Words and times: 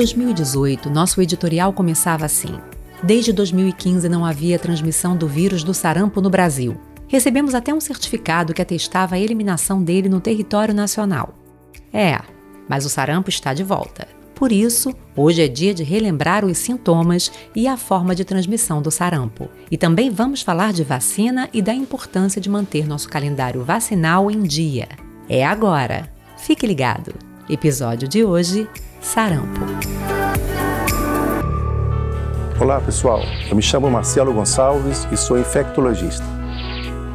2018, 0.00 0.88
nosso 0.88 1.20
editorial 1.20 1.74
começava 1.74 2.24
assim. 2.24 2.58
Desde 3.02 3.34
2015 3.34 4.08
não 4.08 4.24
havia 4.24 4.58
transmissão 4.58 5.14
do 5.14 5.28
vírus 5.28 5.62
do 5.62 5.74
sarampo 5.74 6.22
no 6.22 6.30
Brasil. 6.30 6.74
Recebemos 7.06 7.54
até 7.54 7.74
um 7.74 7.80
certificado 7.82 8.54
que 8.54 8.62
atestava 8.62 9.16
a 9.16 9.18
eliminação 9.18 9.82
dele 9.82 10.08
no 10.08 10.18
território 10.18 10.72
nacional. 10.72 11.34
É, 11.92 12.18
mas 12.66 12.86
o 12.86 12.88
sarampo 12.88 13.28
está 13.28 13.52
de 13.52 13.62
volta. 13.62 14.08
Por 14.34 14.50
isso, 14.52 14.94
hoje 15.14 15.42
é 15.42 15.48
dia 15.48 15.74
de 15.74 15.82
relembrar 15.82 16.46
os 16.46 16.56
sintomas 16.56 17.30
e 17.54 17.68
a 17.68 17.76
forma 17.76 18.14
de 18.14 18.24
transmissão 18.24 18.80
do 18.80 18.90
sarampo. 18.90 19.50
E 19.70 19.76
também 19.76 20.08
vamos 20.10 20.40
falar 20.40 20.72
de 20.72 20.82
vacina 20.82 21.46
e 21.52 21.60
da 21.60 21.74
importância 21.74 22.40
de 22.40 22.48
manter 22.48 22.88
nosso 22.88 23.06
calendário 23.06 23.62
vacinal 23.62 24.30
em 24.30 24.44
dia. 24.44 24.88
É 25.28 25.44
agora! 25.44 26.10
Fique 26.38 26.66
ligado! 26.66 27.12
Episódio 27.50 28.08
de 28.08 28.24
hoje: 28.24 28.66
Sarampo. 29.00 29.60
Olá 32.60 32.80
pessoal, 32.80 33.20
eu 33.48 33.56
me 33.56 33.62
chamo 33.62 33.90
Marcelo 33.90 34.32
Gonçalves 34.32 35.08
e 35.10 35.16
sou 35.16 35.38
infectologista. 35.38 36.24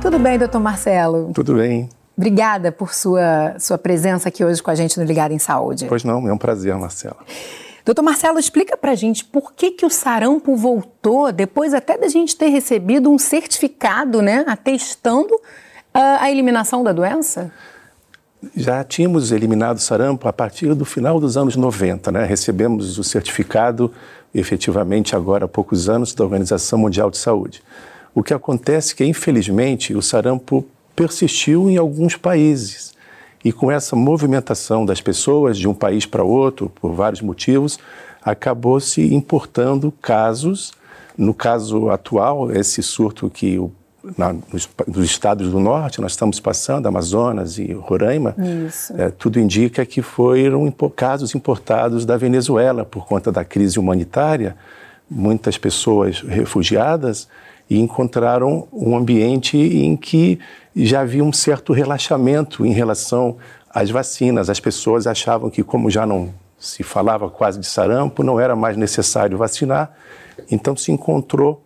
Tudo 0.01 0.17
bem, 0.17 0.39
doutor 0.39 0.59
Marcelo? 0.59 1.31
Tudo 1.33 1.55
bem. 1.55 1.89
Obrigada 2.17 2.71
por 2.71 2.93
sua, 2.93 3.55
sua 3.59 3.77
presença 3.77 4.29
aqui 4.29 4.43
hoje 4.43 4.63
com 4.63 4.71
a 4.71 4.75
gente 4.75 4.99
no 4.99 5.05
Ligado 5.05 5.31
em 5.31 5.39
Saúde. 5.39 5.85
Pois 5.87 6.03
não, 6.03 6.27
é 6.27 6.33
um 6.33 6.37
prazer, 6.37 6.75
Marcela. 6.75 7.17
Doutor 7.85 8.01
Marcelo, 8.01 8.39
explica 8.39 8.75
pra 8.75 8.95
gente 8.95 9.23
por 9.23 9.53
que, 9.53 9.69
que 9.71 9.85
o 9.85 9.89
sarampo 9.89 10.55
voltou 10.55 11.31
depois 11.31 11.73
até 11.73 11.97
da 11.97 12.07
gente 12.07 12.35
ter 12.35 12.47
recebido 12.47 13.11
um 13.11 13.19
certificado, 13.19 14.23
né, 14.23 14.43
atestando 14.47 15.39
a, 15.93 16.23
a 16.23 16.31
eliminação 16.31 16.83
da 16.83 16.91
doença? 16.91 17.51
Já 18.55 18.83
tínhamos 18.83 19.31
eliminado 19.31 19.79
sarampo 19.79 20.27
a 20.27 20.33
partir 20.33 20.73
do 20.73 20.85
final 20.85 21.19
dos 21.19 21.35
anos 21.37 21.55
90, 21.55 22.11
né? 22.11 22.25
Recebemos 22.25 22.97
o 22.97 23.03
certificado 23.03 23.91
efetivamente 24.33 25.15
agora 25.15 25.45
há 25.45 25.47
poucos 25.47 25.89
anos 25.89 26.13
da 26.13 26.23
Organização 26.23 26.79
Mundial 26.79 27.09
de 27.09 27.17
Saúde. 27.17 27.63
O 28.13 28.21
que 28.21 28.33
acontece 28.33 28.93
é 28.93 28.97
que, 28.97 29.05
infelizmente, 29.05 29.93
o 29.93 30.01
sarampo 30.01 30.65
persistiu 30.95 31.69
em 31.69 31.77
alguns 31.77 32.15
países. 32.15 32.93
E 33.43 33.51
com 33.51 33.71
essa 33.71 33.95
movimentação 33.95 34.85
das 34.85 35.01
pessoas 35.01 35.57
de 35.57 35.67
um 35.67 35.73
país 35.73 36.05
para 36.05 36.23
outro, 36.23 36.71
por 36.81 36.93
vários 36.93 37.21
motivos, 37.21 37.77
acabou 38.23 38.79
se 38.79 39.13
importando 39.13 39.91
casos. 40.01 40.73
No 41.17 41.33
caso 41.33 41.89
atual, 41.89 42.51
esse 42.51 42.81
surto 42.81 43.29
que 43.29 43.59
o, 43.59 43.71
na, 44.17 44.33
nos, 44.33 44.69
nos, 44.87 45.05
estados 45.05 45.49
do 45.49 45.59
norte 45.59 46.01
nós 46.01 46.11
estamos 46.11 46.39
passando, 46.39 46.87
Amazonas 46.87 47.57
e 47.57 47.73
Roraima, 47.73 48.35
é, 48.97 49.09
tudo 49.09 49.39
indica 49.39 49.85
que 49.85 50.01
foram 50.01 50.71
casos 50.95 51.33
importados 51.33 52.05
da 52.05 52.17
Venezuela 52.17 52.85
por 52.85 53.05
conta 53.05 53.31
da 53.31 53.43
crise 53.43 53.79
humanitária, 53.79 54.55
muitas 55.09 55.57
pessoas 55.57 56.21
refugiadas 56.21 57.27
e 57.69 57.79
encontraram 57.79 58.67
um 58.71 58.95
ambiente 58.95 59.57
em 59.57 59.95
que 59.95 60.39
já 60.75 61.01
havia 61.01 61.23
um 61.23 61.33
certo 61.33 61.73
relaxamento 61.73 62.65
em 62.65 62.71
relação 62.71 63.37
às 63.69 63.89
vacinas. 63.89 64.49
As 64.49 64.59
pessoas 64.59 65.07
achavam 65.07 65.49
que, 65.49 65.63
como 65.63 65.89
já 65.89 66.05
não 66.05 66.33
se 66.59 66.83
falava 66.83 67.29
quase 67.29 67.59
de 67.59 67.65
sarampo, 67.65 68.23
não 68.23 68.39
era 68.39 68.55
mais 68.55 68.77
necessário 68.77 69.37
vacinar. 69.37 69.91
Então 70.51 70.75
se 70.75 70.91
encontrou 70.91 71.61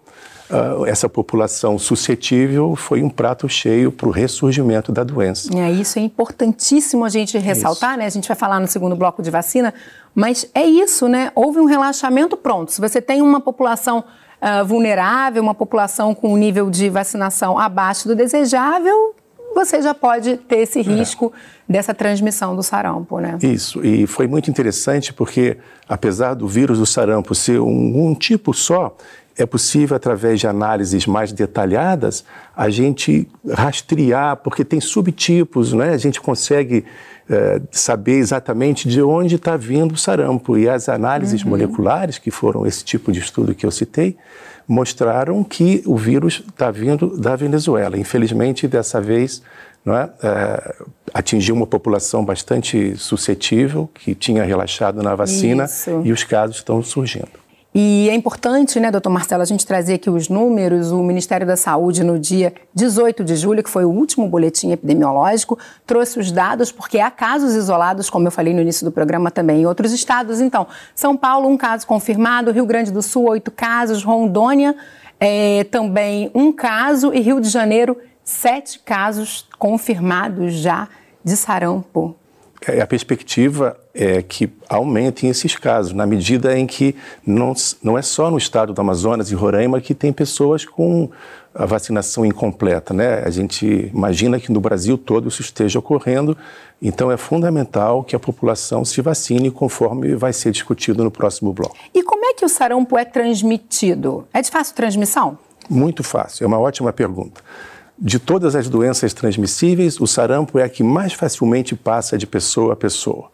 uh, 0.49 0.85
essa 0.85 1.07
população 1.07 1.77
suscetível, 1.77 2.75
foi 2.75 3.01
um 3.01 3.09
prato 3.09 3.47
cheio 3.47 3.91
para 3.91 4.07
o 4.07 4.11
ressurgimento 4.11 4.91
da 4.91 5.03
doença. 5.03 5.49
É, 5.57 5.71
isso 5.71 5.99
é 5.99 6.01
importantíssimo 6.01 7.05
a 7.05 7.09
gente 7.09 7.37
ressaltar, 7.37 7.97
né? 7.97 8.05
A 8.05 8.09
gente 8.09 8.27
vai 8.27 8.37
falar 8.37 8.59
no 8.59 8.67
segundo 8.67 8.95
bloco 8.95 9.21
de 9.21 9.29
vacina, 9.29 9.73
mas 10.13 10.49
é 10.53 10.65
isso, 10.65 11.07
né? 11.07 11.31
Houve 11.35 11.59
um 11.59 11.65
relaxamento 11.65 12.35
pronto. 12.35 12.71
Se 12.71 12.81
você 12.81 13.01
tem 13.01 13.21
uma 13.21 13.39
população 13.39 14.03
uh, 14.41 14.65
vulnerável, 14.65 15.41
uma 15.41 15.55
população 15.55 16.13
com 16.15 16.33
um 16.33 16.37
nível 16.37 16.69
de 16.69 16.89
vacinação 16.89 17.57
abaixo 17.57 18.07
do 18.07 18.15
desejável, 18.15 19.15
você 19.53 19.81
já 19.81 19.93
pode 19.93 20.37
ter 20.37 20.59
esse 20.59 20.79
é. 20.79 20.83
risco 20.83 21.33
é. 21.35 21.73
dessa 21.73 21.93
transmissão 21.93 22.55
do 22.55 22.63
sarampo, 22.63 23.19
né? 23.19 23.37
Isso, 23.41 23.83
e 23.85 24.07
foi 24.07 24.27
muito 24.27 24.49
interessante 24.49 25.13
porque, 25.13 25.57
apesar 25.87 26.33
do 26.33 26.47
vírus 26.47 26.79
do 26.79 26.85
sarampo 26.85 27.33
ser 27.35 27.59
um, 27.59 28.09
um 28.09 28.15
tipo 28.15 28.53
só, 28.53 28.95
é 29.39 29.45
possível, 29.45 29.95
através 29.95 30.39
de 30.39 30.47
análises 30.47 31.07
mais 31.07 31.31
detalhadas, 31.31 32.25
a 32.55 32.69
gente 32.69 33.25
rastrear, 33.49 34.35
porque 34.37 34.65
tem 34.65 34.81
subtipos, 34.81 35.71
né? 35.71 35.93
A 35.93 35.97
gente 35.97 36.19
consegue 36.19 36.83
é, 37.29 37.61
saber 37.71 38.17
exatamente 38.17 38.85
de 38.89 39.01
onde 39.01 39.35
está 39.35 39.55
vindo 39.55 39.93
o 39.93 39.97
sarampo. 39.97 40.57
E 40.57 40.67
as 40.67 40.89
análises 40.89 41.41
uhum. 41.41 41.51
moleculares, 41.51 42.17
que 42.17 42.29
foram 42.29 42.65
esse 42.67 42.83
tipo 42.83 43.13
de 43.13 43.19
estudo 43.19 43.55
que 43.55 43.65
eu 43.65 43.71
citei, 43.71 44.17
mostraram 44.67 45.41
que 45.41 45.81
o 45.85 45.95
vírus 45.95 46.43
está 46.49 46.69
vindo 46.69 47.17
da 47.17 47.33
Venezuela. 47.37 47.97
Infelizmente, 47.97 48.67
dessa 48.67 48.99
vez, 48.99 49.41
é, 49.87 50.09
é, 50.21 50.75
atingiu 51.13 51.55
uma 51.55 51.65
população 51.65 52.25
bastante 52.25 52.93
suscetível, 52.97 53.89
que 53.93 54.13
tinha 54.13 54.43
relaxado 54.43 55.01
na 55.01 55.15
vacina, 55.15 55.63
Isso. 55.63 56.01
e 56.03 56.11
os 56.11 56.25
casos 56.25 56.57
estão 56.57 56.83
surgindo. 56.83 57.48
E 57.73 58.09
é 58.09 58.15
importante, 58.15 58.79
né, 58.79 58.89
doutor 58.89 59.11
Marcelo, 59.11 59.43
a 59.43 59.45
gente 59.45 59.65
trazer 59.65 59.95
aqui 59.95 60.09
os 60.09 60.27
números. 60.27 60.91
O 60.91 61.03
Ministério 61.03 61.45
da 61.45 61.55
Saúde, 61.55 62.03
no 62.03 62.17
dia 62.17 62.51
18 62.73 63.23
de 63.23 63.35
julho, 63.35 63.63
que 63.63 63.69
foi 63.69 63.85
o 63.85 63.89
último 63.89 64.27
boletim 64.27 64.71
epidemiológico, 64.71 65.57
trouxe 65.85 66.19
os 66.19 66.31
dados, 66.31 66.71
porque 66.71 66.99
há 66.99 67.11
casos 67.11 67.53
isolados, 67.53 68.09
como 68.09 68.27
eu 68.27 68.31
falei 68.31 68.55
no 68.55 68.61
início 68.61 68.83
do 68.83 68.91
programa 68.91 69.29
também, 69.29 69.61
em 69.61 69.65
outros 69.67 69.93
estados. 69.93 70.41
Então, 70.41 70.65
São 70.95 71.15
Paulo, 71.15 71.47
um 71.47 71.57
caso 71.57 71.85
confirmado, 71.85 72.51
Rio 72.51 72.65
Grande 72.65 72.91
do 72.91 73.03
Sul, 73.03 73.29
oito 73.29 73.51
casos, 73.51 74.03
Rondônia, 74.03 74.75
é, 75.19 75.63
também 75.65 76.31
um 76.33 76.51
caso, 76.51 77.13
e 77.13 77.19
Rio 77.19 77.39
de 77.39 77.49
Janeiro, 77.49 77.95
sete 78.23 78.79
casos 78.79 79.47
confirmados 79.59 80.53
já 80.53 80.87
de 81.23 81.37
sarampo. 81.37 82.18
É, 82.67 82.81
a 82.81 82.87
perspectiva 82.87 83.77
é 83.93 84.21
que 84.21 84.49
aumentem 84.67 85.29
esses 85.29 85.55
casos, 85.55 85.93
na 85.93 86.05
medida 86.05 86.57
em 86.57 86.67
que 86.67 86.95
não, 87.25 87.53
não 87.81 87.97
é 87.97 88.01
só 88.01 88.29
no 88.29 88.37
estado 88.37 88.73
do 88.73 88.81
Amazonas 88.81 89.31
e 89.31 89.35
Roraima 89.35 89.79
que 89.79 89.93
tem 89.93 90.11
pessoas 90.11 90.65
com 90.65 91.09
a 91.53 91.65
vacinação 91.65 92.25
incompleta, 92.25 92.93
né? 92.93 93.23
A 93.25 93.29
gente 93.29 93.89
imagina 93.93 94.39
que 94.39 94.51
no 94.51 94.59
Brasil 94.59 94.97
todo 94.97 95.29
isso 95.29 95.41
esteja 95.41 95.79
ocorrendo, 95.79 96.37
então 96.81 97.11
é 97.11 97.17
fundamental 97.17 98.03
que 98.03 98.15
a 98.15 98.19
população 98.19 98.85
se 98.85 99.01
vacine 99.01 99.49
conforme 99.49 100.15
vai 100.15 100.31
ser 100.31 100.51
discutido 100.51 101.03
no 101.03 101.09
próximo 101.09 101.51
bloco. 101.51 101.75
E 101.93 102.03
como 102.03 102.25
é 102.25 102.33
que 102.33 102.45
o 102.45 102.49
sarampo 102.49 102.97
é 102.97 103.05
transmitido? 103.05 104.27
É 104.33 104.41
de 104.41 104.51
fácil 104.51 104.75
transmissão? 104.75 105.37
Muito 105.69 106.03
fácil, 106.03 106.43
é 106.43 106.47
uma 106.47 106.59
ótima 106.59 106.91
pergunta. 106.93 107.41
De 108.01 108.17
todas 108.17 108.55
as 108.55 108.69
doenças 108.69 109.13
transmissíveis, 109.13 109.99
o 109.99 110.07
sarampo 110.07 110.57
é 110.57 110.63
a 110.63 110.69
que 110.69 110.81
mais 110.81 111.11
facilmente 111.11 111.75
passa 111.75 112.17
de 112.17 112.25
pessoa 112.25 112.71
a 112.71 112.75
pessoa. 112.75 113.29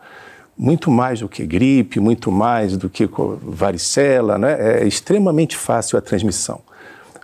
Muito 0.57 0.89
mais 0.89 1.19
do 1.19 1.29
que 1.29 1.45
gripe, 1.45 1.99
muito 1.99 2.31
mais 2.31 2.75
do 2.75 2.89
que 2.89 3.07
varicela, 3.43 4.39
né? 4.39 4.81
é 4.81 4.87
extremamente 4.87 5.55
fácil 5.55 5.99
a 5.99 6.01
transmissão. 6.01 6.61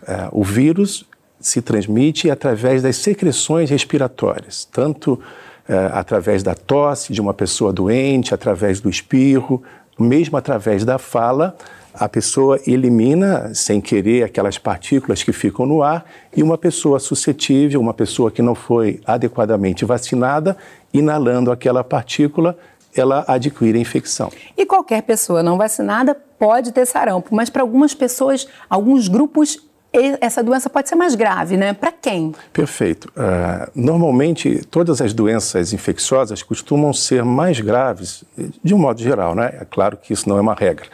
É, 0.07 0.28
o 0.31 0.44
vírus 0.44 1.06
se 1.40 1.63
transmite 1.63 2.30
através 2.30 2.84
das 2.84 2.97
secreções 2.97 3.72
respiratórias, 3.72 4.63
tanto 4.72 5.19
é, 5.68 5.90
através 5.94 6.44
da 6.44 6.53
tosse 6.53 7.12
de 7.12 7.22
uma 7.22 7.34
pessoa 7.34 7.74
doente, 7.74 8.35
através 8.35 8.80
do 8.80 8.90
espirro, 8.90 9.63
mesmo 10.01 10.38
através 10.38 10.84
da 10.84 10.97
fala, 10.97 11.56
a 11.94 12.07
pessoa 12.07 12.59
elimina 12.66 13.53
sem 13.53 13.81
querer 13.81 14.23
aquelas 14.23 14.57
partículas 14.57 15.23
que 15.23 15.33
ficam 15.33 15.65
no 15.65 15.83
ar 15.83 16.06
e 16.36 16.42
uma 16.42 16.57
pessoa 16.57 17.00
suscetível, 17.00 17.80
uma 17.80 17.94
pessoa 17.94 18.31
que 18.31 18.42
não 18.42 18.56
foi 18.56 19.01
adequadamente 19.06 19.83
vacinada, 19.86 20.56
inalando 20.94 21.51
aquela 21.51 21.83
partícula, 21.83 22.57
ela 22.95 23.24
adquire 23.27 23.77
a 23.77 23.81
infecção. 23.81 24.30
E 24.57 24.65
qualquer 24.65 25.01
pessoa 25.03 25.42
não 25.44 25.57
vacinada 25.57 26.15
pode 26.38 26.71
ter 26.71 26.86
sarampo, 26.86 27.33
mas 27.33 27.50
para 27.50 27.62
algumas 27.62 27.94
pessoas, 27.94 28.47
alguns 28.69 29.07
grupos 29.07 29.59
essa 29.94 30.42
doença 30.42 30.70
pode 30.70 30.88
ser 30.88 30.96
mais 30.96 31.16
grave, 31.16 31.58
né? 31.58 31.74
Para 31.74 31.92
quem? 31.92 32.34
Perfeito. 32.54 33.10
Uh, 33.10 33.70
normalmente, 33.76 34.66
todas 34.70 35.02
as 35.02 35.14
doenças 35.14 35.74
infecciosas 35.74 36.42
costumam 36.42 36.94
ser 36.94 37.26
mais 37.26 37.60
graves, 37.60 38.24
de 38.64 38.74
um 38.74 38.78
modo 38.78 39.02
geral, 39.02 39.36
né? 39.36 39.58
É 39.60 39.66
claro 39.66 39.98
que 39.98 40.14
isso 40.14 40.30
não 40.30 40.38
é 40.38 40.42
uma 40.42 40.54
regra 40.54 40.88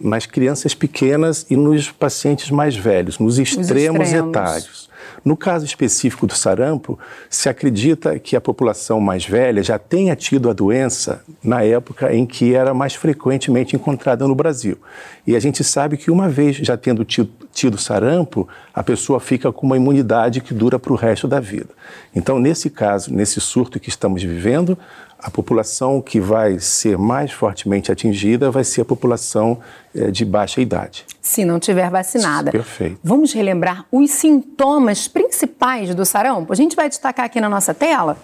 nas 0.00 0.26
crianças 0.26 0.74
pequenas 0.74 1.44
e 1.50 1.56
nos 1.56 1.90
pacientes 1.90 2.50
mais 2.50 2.76
velhos, 2.76 3.18
nos 3.18 3.38
extremos, 3.38 3.66
extremos, 3.68 4.12
etários. 4.12 4.87
No 5.24 5.36
caso 5.36 5.64
específico 5.64 6.26
do 6.26 6.34
sarampo, 6.34 6.98
se 7.28 7.48
acredita 7.48 8.18
que 8.18 8.36
a 8.36 8.40
população 8.40 9.00
mais 9.00 9.24
velha 9.24 9.62
já 9.62 9.78
tenha 9.78 10.14
tido 10.14 10.48
a 10.48 10.52
doença 10.52 11.22
na 11.42 11.62
época 11.62 12.14
em 12.14 12.24
que 12.26 12.54
era 12.54 12.72
mais 12.72 12.94
frequentemente 12.94 13.74
encontrada 13.74 14.26
no 14.26 14.34
Brasil. 14.34 14.78
E 15.26 15.34
a 15.36 15.40
gente 15.40 15.62
sabe 15.64 15.96
que 15.96 16.10
uma 16.10 16.28
vez 16.28 16.56
já 16.56 16.76
tendo 16.76 17.04
tido, 17.04 17.30
tido 17.52 17.78
sarampo, 17.78 18.48
a 18.72 18.82
pessoa 18.82 19.18
fica 19.18 19.52
com 19.52 19.66
uma 19.66 19.76
imunidade 19.76 20.40
que 20.40 20.54
dura 20.54 20.78
para 20.78 20.92
o 20.92 20.96
resto 20.96 21.26
da 21.26 21.40
vida. 21.40 21.70
Então, 22.14 22.38
nesse 22.38 22.70
caso, 22.70 23.12
nesse 23.12 23.40
surto 23.40 23.80
que 23.80 23.88
estamos 23.88 24.22
vivendo, 24.22 24.78
a 25.18 25.30
população 25.30 26.00
que 26.00 26.20
vai 26.20 26.60
ser 26.60 26.96
mais 26.96 27.32
fortemente 27.32 27.90
atingida 27.90 28.50
vai 28.50 28.62
ser 28.62 28.82
a 28.82 28.84
população 28.84 29.58
é, 29.94 30.10
de 30.10 30.24
baixa 30.24 30.60
idade. 30.60 31.04
Se 31.20 31.44
não 31.44 31.58
tiver 31.58 31.90
vacinada. 31.90 32.52
Perfeito. 32.52 33.00
Vamos 33.02 33.32
relembrar 33.32 33.84
os 33.90 34.10
sintomas 34.12 35.08
principais 35.08 35.94
do 35.94 36.04
sarampo? 36.04 36.52
A 36.52 36.56
gente 36.56 36.76
vai 36.76 36.88
destacar 36.88 37.26
aqui 37.26 37.40
na 37.40 37.48
nossa 37.48 37.74
tela 37.74 38.16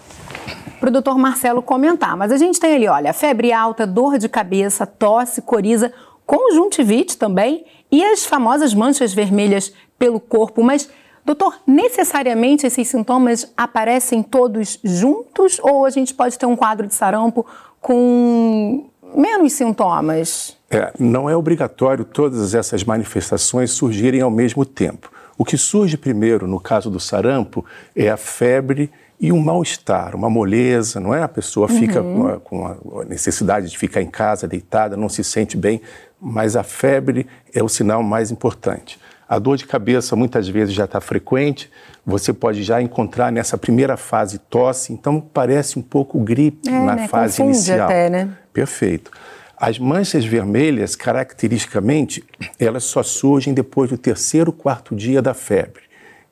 para 0.79 0.89
o 0.89 0.91
doutor 0.91 1.17
Marcelo 1.17 1.61
comentar. 1.61 2.15
Mas 2.15 2.31
a 2.31 2.37
gente 2.37 2.59
tem 2.59 2.75
ali, 2.75 2.87
olha, 2.87 3.11
febre 3.11 3.51
alta, 3.51 3.85
dor 3.85 4.17
de 4.17 4.29
cabeça, 4.29 4.85
tosse, 4.85 5.41
coriza, 5.41 5.91
conjuntivite 6.25 7.17
também 7.17 7.65
e 7.91 8.03
as 8.05 8.25
famosas 8.25 8.73
manchas 8.73 9.13
vermelhas 9.13 9.73
pelo 9.99 10.19
corpo. 10.19 10.63
Mas 10.63 10.89
Doutor, 11.25 11.55
necessariamente 11.65 12.67
esses 12.67 12.87
sintomas 12.87 13.51
aparecem 13.57 14.21
todos 14.21 14.79
juntos 14.83 15.59
ou 15.59 15.83
a 15.83 15.89
gente 15.89 16.13
pode 16.13 16.37
ter 16.37 16.45
um 16.45 16.55
quadro 16.55 16.85
de 16.85 16.93
sarampo 16.93 17.43
com 17.81 18.85
menos 19.15 19.53
sintomas? 19.53 20.55
É, 20.69 20.93
não 20.99 21.27
é 21.27 21.35
obrigatório 21.35 22.05
todas 22.05 22.53
essas 22.53 22.83
manifestações 22.83 23.71
surgirem 23.71 24.21
ao 24.21 24.29
mesmo 24.29 24.63
tempo. 24.63 25.11
O 25.35 25.43
que 25.43 25.57
surge 25.57 25.97
primeiro, 25.97 26.47
no 26.47 26.59
caso 26.59 26.91
do 26.91 26.99
sarampo, 26.99 27.65
é 27.95 28.07
a 28.09 28.17
febre 28.17 28.91
e 29.19 29.31
um 29.31 29.41
mal-estar, 29.41 30.15
uma 30.15 30.29
moleza, 30.29 30.99
não 30.99 31.13
é? 31.13 31.23
A 31.23 31.27
pessoa 31.27 31.67
fica 31.67 32.01
uhum. 32.01 32.39
com, 32.39 32.67
a, 32.67 32.75
com 32.75 32.99
a 33.01 33.05
necessidade 33.05 33.69
de 33.69 33.77
ficar 33.77 34.01
em 34.01 34.09
casa, 34.09 34.47
deitada, 34.47 34.95
não 34.95 35.09
se 35.09 35.23
sente 35.23 35.57
bem, 35.57 35.81
mas 36.21 36.55
a 36.55 36.63
febre 36.63 37.25
é 37.53 37.63
o 37.63 37.69
sinal 37.69 38.03
mais 38.03 38.29
importante. 38.29 38.99
A 39.27 39.39
dor 39.39 39.57
de 39.57 39.65
cabeça 39.65 40.15
muitas 40.15 40.47
vezes 40.47 40.73
já 40.73 40.85
está 40.85 41.01
frequente, 41.01 41.71
você 42.05 42.31
pode 42.31 42.61
já 42.61 42.81
encontrar 42.81 43.31
nessa 43.31 43.57
primeira 43.57 43.97
fase 43.97 44.37
tosse, 44.37 44.93
então 44.93 45.19
parece 45.19 45.79
um 45.79 45.81
pouco 45.81 46.19
gripe 46.19 46.69
é, 46.69 46.71
na 46.71 46.95
né? 46.95 47.07
fase 47.07 47.37
Confunde 47.37 47.57
inicial. 47.57 47.87
Até, 47.87 48.09
né? 48.09 48.29
Perfeito. 48.53 49.11
As 49.57 49.79
manchas 49.79 50.25
vermelhas, 50.25 50.95
caracteristicamente, 50.95 52.23
elas 52.59 52.83
só 52.83 53.01
surgem 53.01 53.53
depois 53.53 53.89
do 53.89 53.97
terceiro, 53.97 54.51
quarto 54.51 54.95
dia 54.95 55.21
da 55.21 55.33
febre. 55.33 55.83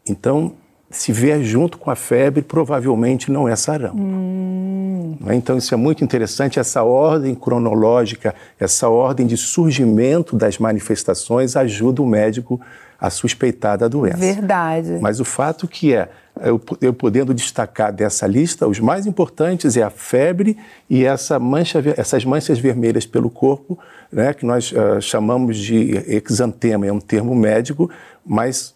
Então, 0.07 0.53
se 0.93 1.11
vier 1.11 1.41
junto 1.43 1.77
com 1.77 1.89
a 1.89 1.95
febre, 1.95 2.41
provavelmente 2.41 3.31
não 3.31 3.47
é 3.47 3.55
sarampo. 3.55 3.97
Hum. 3.97 5.17
Então, 5.31 5.57
isso 5.57 5.73
é 5.73 5.77
muito 5.77 6.03
interessante, 6.03 6.59
essa 6.59 6.83
ordem 6.83 7.33
cronológica, 7.33 8.35
essa 8.59 8.87
ordem 8.89 9.25
de 9.25 9.35
surgimento 9.35 10.35
das 10.35 10.57
manifestações 10.57 11.55
ajuda 11.55 12.01
o 12.01 12.05
médico 12.05 12.61
a 12.99 13.09
suspeitar 13.09 13.77
da 13.77 13.87
doença. 13.87 14.17
Verdade. 14.17 14.99
Mas 15.01 15.19
o 15.19 15.25
fato 15.25 15.67
que 15.67 15.93
é, 15.93 16.09
eu, 16.41 16.61
eu 16.79 16.93
podendo 16.93 17.33
destacar 17.33 17.91
dessa 17.91 18.25
lista, 18.27 18.67
os 18.67 18.79
mais 18.79 19.05
importantes 19.05 19.75
é 19.75 19.83
a 19.83 19.89
febre 19.89 20.57
e 20.89 21.03
essa 21.03 21.37
mancha, 21.39 21.83
essas 21.97 22.23
manchas 22.23 22.59
vermelhas 22.59 23.05
pelo 23.05 23.29
corpo, 23.29 23.77
né, 24.11 24.33
que 24.33 24.45
nós 24.45 24.71
uh, 24.71 25.01
chamamos 25.01 25.57
de 25.57 25.91
exantema, 26.07 26.85
é 26.85 26.93
um 26.93 26.99
termo 26.99 27.35
médico, 27.35 27.89
mas 28.25 28.73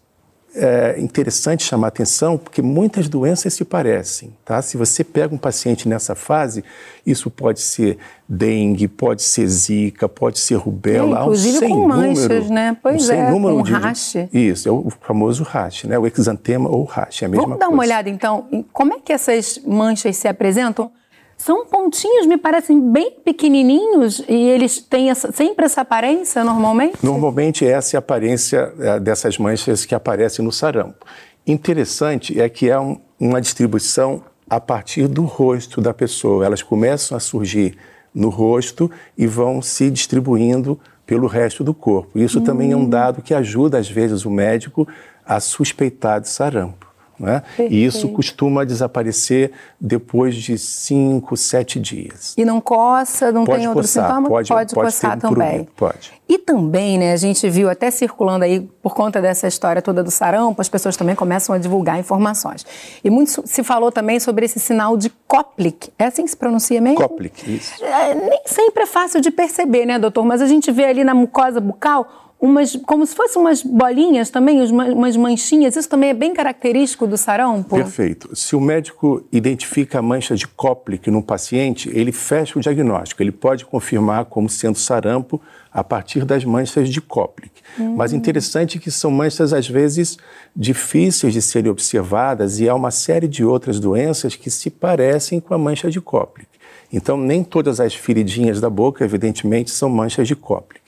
é 0.57 0.99
interessante 0.99 1.63
chamar 1.63 1.87
atenção 1.87 2.37
porque 2.37 2.61
muitas 2.61 3.07
doenças 3.07 3.53
se 3.53 3.63
parecem, 3.63 4.35
tá? 4.43 4.61
Se 4.61 4.75
você 4.75 5.03
pega 5.03 5.33
um 5.33 5.37
paciente 5.37 5.87
nessa 5.87 6.15
fase, 6.15 6.63
isso 7.05 7.29
pode 7.29 7.61
ser 7.61 7.97
dengue, 8.27 8.87
pode 8.87 9.21
ser 9.21 9.47
zika, 9.47 10.09
pode 10.09 10.39
ser 10.39 10.55
rubéola, 10.55 11.19
é, 11.19 11.21
inclusive 11.21 11.65
um 11.65 11.69
com 11.69 11.87
manchas, 11.87 12.27
número, 12.27 12.53
né? 12.53 12.77
Pois 12.81 13.09
um 13.09 13.13
é, 13.13 13.31
número 13.31 13.57
com 13.57 13.63
rache. 13.63 14.27
Isso, 14.33 14.67
é 14.67 14.71
o 14.71 14.89
famoso 14.89 15.43
rache, 15.43 15.87
né? 15.87 15.97
O 15.97 16.07
exantema 16.07 16.69
ou 16.69 16.83
rache, 16.83 17.23
é 17.23 17.27
a 17.27 17.29
mesma 17.29 17.43
Vamos 17.43 17.59
dar 17.59 17.67
coisa. 17.67 17.77
uma 17.77 17.83
olhada 17.83 18.09
então, 18.09 18.47
em 18.51 18.63
como 18.73 18.93
é 18.93 18.99
que 18.99 19.13
essas 19.13 19.61
manchas 19.65 20.17
se 20.17 20.27
apresentam? 20.27 20.91
São 21.37 21.65
pontinhos, 21.67 22.25
me 22.25 22.35
parecem 22.35 22.91
bem 22.91 23.11
pequenininhos 23.23 24.23
e 24.27 24.33
eles 24.33 24.79
têm 24.79 25.11
essa, 25.11 25.31
sempre 25.31 25.65
essa 25.65 25.81
aparência 25.81 26.43
normalmente? 26.43 26.97
Normalmente 27.03 27.65
essa 27.65 27.95
é 27.95 27.97
a 27.97 27.99
aparência 27.99 28.73
é, 28.79 28.99
dessas 28.99 29.37
manchas 29.37 29.85
que 29.85 29.93
aparecem 29.93 30.43
no 30.43 30.51
sarampo. 30.51 31.05
Interessante 31.45 32.41
é 32.41 32.49
que 32.49 32.69
é 32.69 32.79
um, 32.79 32.99
uma 33.19 33.39
distribuição 33.39 34.23
a 34.49 34.59
partir 34.59 35.07
do 35.07 35.23
rosto 35.25 35.79
da 35.79 35.93
pessoa. 35.93 36.43
Elas 36.43 36.63
começam 36.63 37.15
a 37.15 37.19
surgir 37.19 37.77
no 38.13 38.29
rosto 38.29 38.89
e 39.15 39.27
vão 39.27 39.61
se 39.61 39.91
distribuindo 39.91 40.79
pelo 41.05 41.27
resto 41.27 41.63
do 41.63 41.73
corpo. 41.73 42.17
Isso 42.17 42.39
hum. 42.39 42.43
também 42.43 42.71
é 42.71 42.75
um 42.75 42.89
dado 42.89 43.21
que 43.21 43.33
ajuda, 43.33 43.77
às 43.77 43.87
vezes, 43.87 44.25
o 44.25 44.31
médico 44.31 44.87
a 45.25 45.39
suspeitar 45.39 46.19
de 46.19 46.29
sarampo. 46.29 46.86
Né? 47.19 47.41
E 47.57 47.83
isso 47.83 48.09
costuma 48.09 48.63
desaparecer 48.63 49.51
depois 49.81 50.35
de 50.35 50.57
cinco, 50.57 51.35
sete 51.35 51.79
dias. 51.79 52.35
E 52.37 52.45
não 52.45 52.61
coça, 52.61 53.31
não 53.31 53.43
pode 53.43 53.59
tem 53.59 53.67
outro 53.67 53.81
coçar, 53.81 54.07
sintoma? 54.07 54.29
Pode, 54.29 54.49
pode, 54.49 54.75
pode 54.75 54.85
coçar 54.85 55.19
também. 55.19 55.67
Pode. 55.75 56.13
E 56.29 56.37
também, 56.37 56.97
né, 56.97 57.13
a 57.13 57.17
gente 57.17 57.49
viu 57.49 57.69
até 57.69 57.89
circulando 57.89 58.43
aí, 58.43 58.59
por 58.81 58.93
conta 58.93 59.21
dessa 59.21 59.47
história 59.47 59.81
toda 59.81 60.03
do 60.03 60.11
sarampo, 60.11 60.61
as 60.61 60.69
pessoas 60.69 60.95
também 60.95 61.15
começam 61.15 61.55
a 61.55 61.57
divulgar 61.57 61.97
informações. 61.97 62.65
E 63.03 63.09
muito 63.09 63.43
se 63.45 63.63
falou 63.63 63.91
também 63.91 64.19
sobre 64.19 64.45
esse 64.45 64.59
sinal 64.59 64.95
de 64.95 65.09
Koplik. 65.27 65.89
É 65.97 66.05
assim 66.05 66.23
que 66.23 66.29
se 66.29 66.37
pronuncia 66.37 66.79
mesmo? 66.81 66.97
Koplik, 66.97 67.55
isso. 67.55 67.83
É, 67.83 68.13
nem 68.13 68.41
sempre 68.45 68.83
é 68.83 68.85
fácil 68.85 69.21
de 69.21 69.31
perceber, 69.31 69.85
né, 69.85 69.97
doutor? 69.97 70.23
Mas 70.25 70.41
a 70.41 70.45
gente 70.45 70.71
vê 70.71 70.85
ali 70.85 71.03
na 71.03 71.15
mucosa 71.15 71.59
bucal 71.59 72.26
umas, 72.39 72.75
como 72.85 73.05
se 73.05 73.15
fossem 73.15 73.41
umas 73.41 73.63
bolinhas 73.63 74.29
também, 74.29 74.61
umas 74.71 75.17
manchinhas. 75.17 75.75
Isso 75.75 75.89
também 75.89 76.11
é 76.11 76.13
bem 76.13 76.33
característico 76.33 77.07
do 77.07 77.17
sarampo? 77.17 77.75
Perfeito. 77.75 78.35
Se 78.35 78.55
o 78.55 78.61
médico 78.61 79.25
identifica 79.31 79.99
a 79.99 80.01
mancha 80.01 80.35
de 80.35 80.47
Koplik 80.47 81.09
no 81.09 81.23
paciente, 81.23 81.89
ele 81.93 82.11
fecha 82.11 82.57
o 82.57 82.61
diagnóstico. 82.61 83.23
Ele 83.23 83.31
pode 83.31 83.65
confirmar 83.65 84.25
como 84.25 84.47
sendo 84.47 84.77
sarampo 84.77 85.41
a 85.71 85.83
partir 85.83 86.25
das 86.25 86.45
manchas 86.45 86.89
de 86.89 87.01
Koplik. 87.01 87.61
Hum. 87.79 87.95
Mas 87.95 88.13
interessante 88.13 88.79
que 88.79 88.91
são 88.91 89.09
manchas, 89.09 89.51
às 89.51 89.67
vezes, 89.67 90.17
difíceis 90.55 91.33
de 91.33 91.41
serem 91.41 91.71
observadas 91.71 92.59
e 92.59 92.69
há 92.69 92.75
uma 92.75 92.91
série 92.91 93.27
de 93.27 93.43
outras 93.43 93.79
doenças 93.79 94.35
que 94.35 94.49
se 94.49 94.69
parecem 94.69 95.39
com 95.39 95.53
a 95.53 95.57
mancha 95.57 95.89
de 95.89 95.99
Koplik. 95.99 96.47
Então, 96.93 97.17
nem 97.17 97.43
todas 97.43 97.81
as 97.81 97.93
feridinhas 97.93 98.61
da 98.61 98.69
boca, 98.69 99.03
evidentemente, 99.03 99.71
são 99.71 99.89
manchas 99.89 100.27
de 100.27 100.35
Koplik 100.35 100.86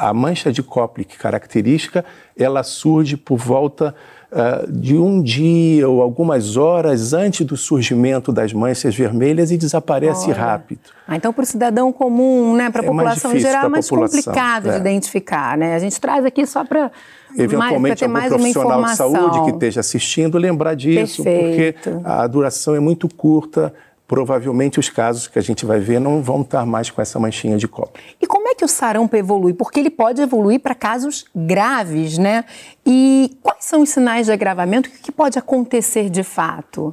a 0.00 0.14
mancha 0.14 0.50
de 0.50 0.62
Koplik 0.62 1.18
característica, 1.18 2.02
ela 2.34 2.62
surge 2.62 3.18
por 3.18 3.36
volta 3.36 3.94
uh, 4.32 4.72
de 4.72 4.96
um 4.96 5.22
dia 5.22 5.86
ou 5.86 6.00
algumas 6.00 6.56
horas 6.56 7.12
antes 7.12 7.44
do 7.44 7.54
surgimento 7.54 8.32
das 8.32 8.50
manchas 8.50 8.94
vermelhas 8.94 9.50
e 9.50 9.58
desaparece 9.58 10.30
Olha. 10.30 10.34
rápido. 10.34 10.80
Ah, 11.06 11.16
então, 11.16 11.34
para 11.34 11.42
o 11.42 11.46
cidadão 11.46 11.92
comum, 11.92 12.56
né, 12.56 12.70
para 12.70 12.80
a 12.80 12.84
é 12.84 12.86
população 12.86 13.36
em 13.36 13.40
geral, 13.40 13.66
é 13.66 13.68
mais 13.68 13.90
complicado 13.90 14.70
é. 14.70 14.72
de 14.72 14.78
identificar. 14.78 15.58
Né? 15.58 15.74
A 15.74 15.78
gente 15.78 16.00
traz 16.00 16.24
aqui 16.24 16.46
só 16.46 16.64
para 16.64 16.90
eventualmente 17.36 18.06
mais, 18.06 18.32
algum 18.32 18.42
profissional 18.42 18.84
de 18.84 18.96
saúde 18.96 19.44
que 19.44 19.50
esteja 19.50 19.80
assistindo 19.80 20.38
lembrar 20.38 20.74
disso, 20.74 21.22
Perfeito. 21.22 21.90
porque 21.90 22.00
a 22.04 22.26
duração 22.26 22.74
é 22.74 22.80
muito 22.80 23.06
curta, 23.06 23.74
provavelmente 24.10 24.80
os 24.80 24.90
casos 24.90 25.28
que 25.28 25.38
a 25.38 25.42
gente 25.42 25.64
vai 25.64 25.78
ver 25.78 26.00
não 26.00 26.20
vão 26.20 26.40
estar 26.40 26.66
mais 26.66 26.90
com 26.90 27.00
essa 27.00 27.16
manchinha 27.20 27.56
de 27.56 27.68
copo. 27.68 27.96
E 28.20 28.26
como 28.26 28.48
é 28.48 28.56
que 28.56 28.64
o 28.64 28.68
sarampo 28.68 29.14
evolui? 29.14 29.54
Porque 29.54 29.78
ele 29.78 29.88
pode 29.88 30.20
evoluir 30.20 30.58
para 30.58 30.74
casos 30.74 31.26
graves, 31.32 32.18
né? 32.18 32.44
E 32.84 33.38
quais 33.40 33.64
são 33.64 33.82
os 33.82 33.90
sinais 33.90 34.26
de 34.26 34.32
agravamento? 34.32 34.88
O 34.88 34.92
que 34.92 35.12
pode 35.12 35.38
acontecer 35.38 36.10
de 36.10 36.24
fato? 36.24 36.92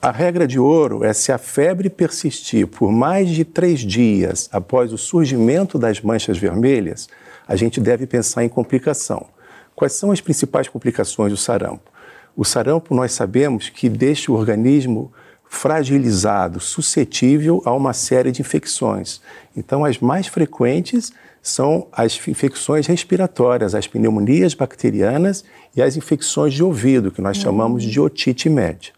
A 0.00 0.12
regra 0.12 0.46
de 0.46 0.56
ouro 0.56 1.02
é 1.02 1.12
se 1.12 1.32
a 1.32 1.38
febre 1.38 1.90
persistir 1.90 2.68
por 2.68 2.92
mais 2.92 3.28
de 3.28 3.44
três 3.44 3.80
dias 3.80 4.48
após 4.52 4.92
o 4.92 4.98
surgimento 4.98 5.76
das 5.76 6.00
manchas 6.00 6.38
vermelhas, 6.38 7.08
a 7.48 7.56
gente 7.56 7.80
deve 7.80 8.06
pensar 8.06 8.44
em 8.44 8.48
complicação. 8.48 9.26
Quais 9.74 9.94
são 9.94 10.12
as 10.12 10.20
principais 10.20 10.68
complicações 10.68 11.32
do 11.32 11.36
sarampo? 11.36 11.90
O 12.36 12.44
sarampo, 12.44 12.94
nós 12.94 13.10
sabemos 13.10 13.68
que 13.68 13.88
deixa 13.88 14.30
o 14.30 14.36
organismo 14.36 15.12
fragilizado, 15.48 16.60
suscetível 16.60 17.62
a 17.64 17.72
uma 17.72 17.92
série 17.92 18.32
de 18.32 18.40
infecções. 18.40 19.20
Então, 19.56 19.84
as 19.84 19.98
mais 19.98 20.26
frequentes 20.26 21.12
são 21.42 21.86
as 21.92 22.20
infecções 22.26 22.86
respiratórias, 22.86 23.74
as 23.74 23.86
pneumonias 23.86 24.54
bacterianas 24.54 25.44
e 25.76 25.82
as 25.82 25.96
infecções 25.96 26.52
de 26.52 26.62
ouvido, 26.62 27.10
que 27.10 27.22
nós 27.22 27.36
chamamos 27.36 27.84
de 27.84 28.00
otite 28.00 28.48
média. 28.48 28.92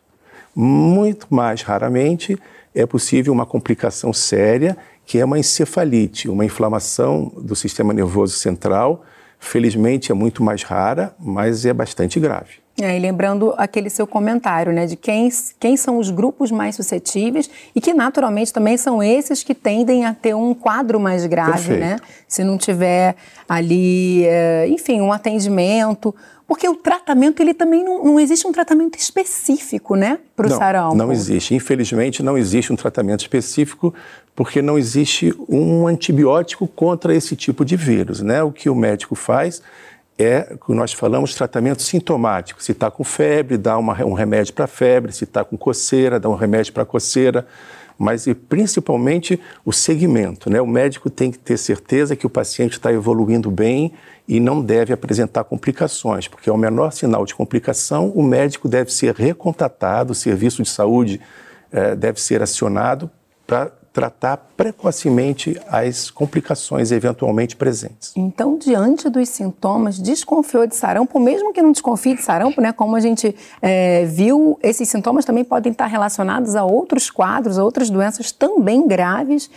Muito 0.54 1.26
mais 1.30 1.62
raramente 1.62 2.38
é 2.74 2.86
possível 2.86 3.32
uma 3.32 3.46
complicação 3.46 4.12
séria, 4.12 4.76
que 5.04 5.18
é 5.18 5.24
uma 5.24 5.38
encefalite, 5.38 6.28
uma 6.28 6.44
inflamação 6.44 7.32
do 7.36 7.54
sistema 7.54 7.92
nervoso 7.92 8.36
central. 8.36 9.04
Felizmente 9.38 10.10
é 10.10 10.14
muito 10.14 10.42
mais 10.42 10.62
rara, 10.62 11.14
mas 11.18 11.64
é 11.64 11.72
bastante 11.72 12.18
grave. 12.18 12.60
É, 12.80 12.96
e 12.96 13.00
lembrando 13.00 13.52
aquele 13.56 13.90
seu 13.90 14.06
comentário, 14.06 14.72
né, 14.72 14.86
de 14.86 14.94
quem, 14.94 15.28
quem 15.58 15.76
são 15.76 15.98
os 15.98 16.10
grupos 16.10 16.50
mais 16.52 16.76
suscetíveis 16.76 17.50
e 17.74 17.80
que 17.80 17.92
naturalmente 17.92 18.52
também 18.52 18.76
são 18.76 19.02
esses 19.02 19.42
que 19.42 19.54
tendem 19.54 20.06
a 20.06 20.14
ter 20.14 20.34
um 20.34 20.54
quadro 20.54 21.00
mais 21.00 21.26
grave, 21.26 21.52
Perfeito. 21.52 21.80
né? 21.80 21.96
Se 22.28 22.44
não 22.44 22.56
tiver 22.56 23.16
ali, 23.48 24.24
eh, 24.26 24.68
enfim, 24.68 25.00
um 25.00 25.12
atendimento. 25.12 26.14
Porque 26.46 26.66
o 26.66 26.74
tratamento, 26.76 27.42
ele 27.42 27.52
também 27.52 27.84
não, 27.84 28.02
não 28.02 28.20
existe 28.20 28.46
um 28.46 28.52
tratamento 28.52 28.98
específico, 28.98 29.96
né, 29.96 30.18
para 30.34 30.46
o 30.46 30.50
sarampo. 30.50 30.94
Não 30.94 31.12
existe. 31.12 31.54
Infelizmente, 31.54 32.22
não 32.22 32.38
existe 32.38 32.72
um 32.72 32.76
tratamento 32.76 33.20
específico 33.20 33.92
porque 34.34 34.62
não 34.62 34.78
existe 34.78 35.34
um 35.48 35.86
antibiótico 35.86 36.68
contra 36.68 37.14
esse 37.14 37.34
tipo 37.34 37.64
de 37.64 37.76
vírus, 37.76 38.22
né? 38.22 38.42
O 38.42 38.52
que 38.52 38.70
o 38.70 38.74
médico 38.74 39.16
faz 39.16 39.60
é 40.18 40.48
o 40.52 40.58
que 40.58 40.72
nós 40.72 40.92
falamos 40.92 41.34
tratamento 41.34 41.82
sintomático. 41.82 42.62
Se 42.62 42.72
está 42.72 42.90
com 42.90 43.04
febre, 43.04 43.56
dá 43.56 43.78
uma, 43.78 43.94
um 44.04 44.12
remédio 44.12 44.52
para 44.52 44.66
febre. 44.66 45.12
Se 45.12 45.24
está 45.24 45.44
com 45.44 45.56
coceira, 45.56 46.18
dá 46.18 46.28
um 46.28 46.34
remédio 46.34 46.72
para 46.72 46.84
coceira 46.84 47.46
mas 47.98 48.28
e 48.28 48.34
principalmente 48.34 49.40
o 49.64 49.72
segmento. 49.72 50.48
Né? 50.48 50.60
O 50.60 50.66
médico 50.66 51.10
tem 51.10 51.32
que 51.32 51.38
ter 51.38 51.56
certeza 51.56 52.14
que 52.14 52.24
o 52.24 52.30
paciente 52.30 52.74
está 52.74 52.92
evoluindo 52.92 53.50
bem 53.50 53.92
e 54.26 54.38
não 54.38 54.62
deve 54.62 54.92
apresentar 54.92 55.42
complicações, 55.44 56.28
porque 56.28 56.48
ao 56.48 56.56
menor 56.56 56.92
sinal 56.92 57.26
de 57.26 57.34
complicação, 57.34 58.10
o 58.10 58.22
médico 58.22 58.68
deve 58.68 58.92
ser 58.92 59.14
recontatado, 59.14 60.12
o 60.12 60.14
serviço 60.14 60.62
de 60.62 60.68
saúde 60.68 61.20
eh, 61.72 61.96
deve 61.96 62.20
ser 62.20 62.40
acionado 62.40 63.10
para 63.46 63.72
tratar 63.92 64.36
precocemente 64.56 65.60
as 65.68 66.10
complicações 66.10 66.92
eventualmente 66.92 67.56
presentes. 67.56 68.12
Então, 68.14 68.56
diante 68.56 69.08
dos 69.08 69.28
sintomas, 69.28 69.98
desconfiou 69.98 70.66
de 70.66 70.76
sarampo, 70.76 71.18
mesmo 71.18 71.52
que 71.52 71.62
não 71.62 71.72
desconfie 71.72 72.14
de 72.14 72.22
sarampo, 72.22 72.60
né? 72.60 72.72
Como 72.72 72.94
a 72.94 73.00
gente 73.00 73.34
é, 73.60 74.04
viu, 74.04 74.58
esses 74.62 74.88
sintomas 74.88 75.24
também 75.24 75.44
podem 75.44 75.72
estar 75.72 75.86
relacionados 75.86 76.54
a 76.54 76.64
outros 76.64 77.10
quadros, 77.10 77.58
a 77.58 77.64
outras 77.64 77.90
doenças 77.90 78.30
também 78.30 78.86
graves. 78.86 79.50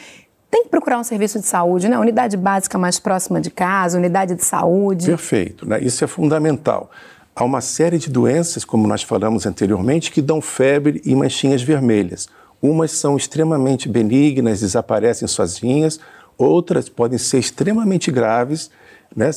Tem 0.50 0.64
que 0.64 0.70
procurar 0.70 1.00
um 1.00 1.04
serviço 1.04 1.40
de 1.40 1.46
saúde, 1.46 1.88
né? 1.88 1.98
Unidade 1.98 2.36
básica 2.36 2.78
mais 2.78 3.00
próxima 3.00 3.40
de 3.40 3.50
casa, 3.50 3.98
unidade 3.98 4.36
de 4.36 4.44
saúde. 4.44 5.06
Perfeito, 5.06 5.68
né? 5.68 5.80
Isso 5.82 6.04
é 6.04 6.08
fundamental. 6.08 6.92
Há 7.34 7.44
uma 7.46 7.62
série 7.62 7.98
de 7.98 8.10
doenças, 8.10 8.66
como 8.66 8.88
nós 8.88 9.02
falamos 9.02 9.46
anteriormente, 9.46 10.12
que 10.12 10.22
dão 10.22 10.42
febre 10.42 11.02
e 11.06 11.16
manchinhas 11.16 11.62
vermelhas. 11.62 12.28
Umas 12.62 12.92
são 12.92 13.18
extremamente 13.18 13.90
benignas, 13.90 14.60
desaparecem 14.62 15.28
sozinhas, 15.28 16.00
outras 16.38 16.88
podem 16.88 17.18
ser 17.18 17.40
extremamente 17.40 18.12
graves, 18.12 18.70
né, 19.16 19.30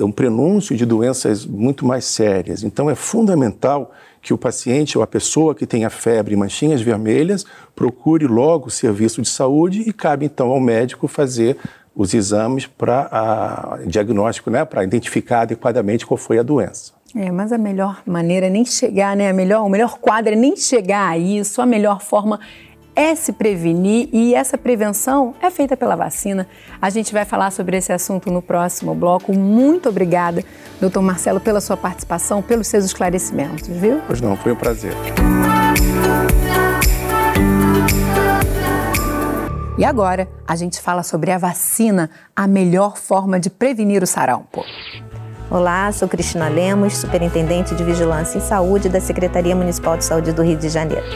um 0.00 0.10
prenúncio 0.10 0.76
de 0.76 0.86
doenças 0.86 1.44
muito 1.44 1.84
mais 1.84 2.04
sérias. 2.04 2.62
Então 2.62 2.88
é 2.88 2.94
fundamental 2.94 3.92
que 4.22 4.32
o 4.32 4.38
paciente 4.38 4.96
ou 4.96 5.04
a 5.04 5.06
pessoa 5.06 5.54
que 5.54 5.66
tenha 5.66 5.90
febre 5.90 6.34
e 6.34 6.36
manchinhas 6.36 6.80
vermelhas 6.80 7.44
procure 7.74 8.26
logo 8.26 8.68
o 8.68 8.70
serviço 8.70 9.20
de 9.20 9.28
saúde 9.28 9.82
e 9.82 9.92
cabe 9.92 10.24
então 10.24 10.48
ao 10.48 10.60
médico 10.60 11.06
fazer 11.06 11.56
os 11.94 12.12
exames 12.12 12.66
para 12.66 13.78
diagnóstico, 13.86 14.50
né, 14.50 14.64
para 14.64 14.82
identificar 14.82 15.42
adequadamente 15.42 16.06
qual 16.06 16.18
foi 16.18 16.38
a 16.38 16.42
doença. 16.42 16.95
É, 17.14 17.30
mas 17.30 17.52
a 17.52 17.58
melhor 17.58 18.02
maneira 18.04 18.46
é 18.46 18.50
nem 18.50 18.64
chegar, 18.64 19.16
né? 19.16 19.30
A 19.30 19.32
melhor, 19.32 19.64
o 19.64 19.68
melhor 19.68 19.98
quadro 19.98 20.32
é 20.32 20.36
nem 20.36 20.56
chegar 20.56 21.10
a 21.10 21.18
isso. 21.18 21.62
A 21.62 21.66
melhor 21.66 22.00
forma 22.00 22.40
é 22.96 23.14
se 23.14 23.32
prevenir 23.32 24.08
e 24.12 24.34
essa 24.34 24.56
prevenção 24.56 25.34
é 25.40 25.50
feita 25.50 25.76
pela 25.76 25.94
vacina. 25.94 26.48
A 26.80 26.88
gente 26.88 27.12
vai 27.12 27.26
falar 27.26 27.52
sobre 27.52 27.76
esse 27.76 27.92
assunto 27.92 28.30
no 28.30 28.40
próximo 28.40 28.94
bloco. 28.94 29.34
Muito 29.34 29.90
obrigada, 29.90 30.42
doutor 30.80 31.02
Marcelo, 31.02 31.38
pela 31.38 31.60
sua 31.60 31.76
participação, 31.76 32.40
pelos 32.40 32.66
seus 32.66 32.86
esclarecimentos, 32.86 33.68
viu? 33.68 34.00
Pois 34.06 34.20
não, 34.20 34.34
foi 34.34 34.52
um 34.52 34.56
prazer. 34.56 34.92
E 39.78 39.84
agora 39.84 40.26
a 40.48 40.56
gente 40.56 40.80
fala 40.80 41.02
sobre 41.02 41.30
a 41.30 41.36
vacina, 41.36 42.08
a 42.34 42.46
melhor 42.46 42.96
forma 42.96 43.38
de 43.38 43.50
prevenir 43.50 44.02
o 44.02 44.06
sarampo. 44.06 44.64
Olá, 45.48 45.92
sou 45.92 46.08
Cristina 46.08 46.48
Lemos, 46.48 46.96
Superintendente 46.96 47.72
de 47.72 47.84
Vigilância 47.84 48.36
em 48.36 48.40
Saúde 48.40 48.88
da 48.88 49.00
Secretaria 49.00 49.54
Municipal 49.54 49.96
de 49.96 50.04
Saúde 50.04 50.32
do 50.32 50.42
Rio 50.42 50.56
de 50.56 50.68
Janeiro. 50.68 51.06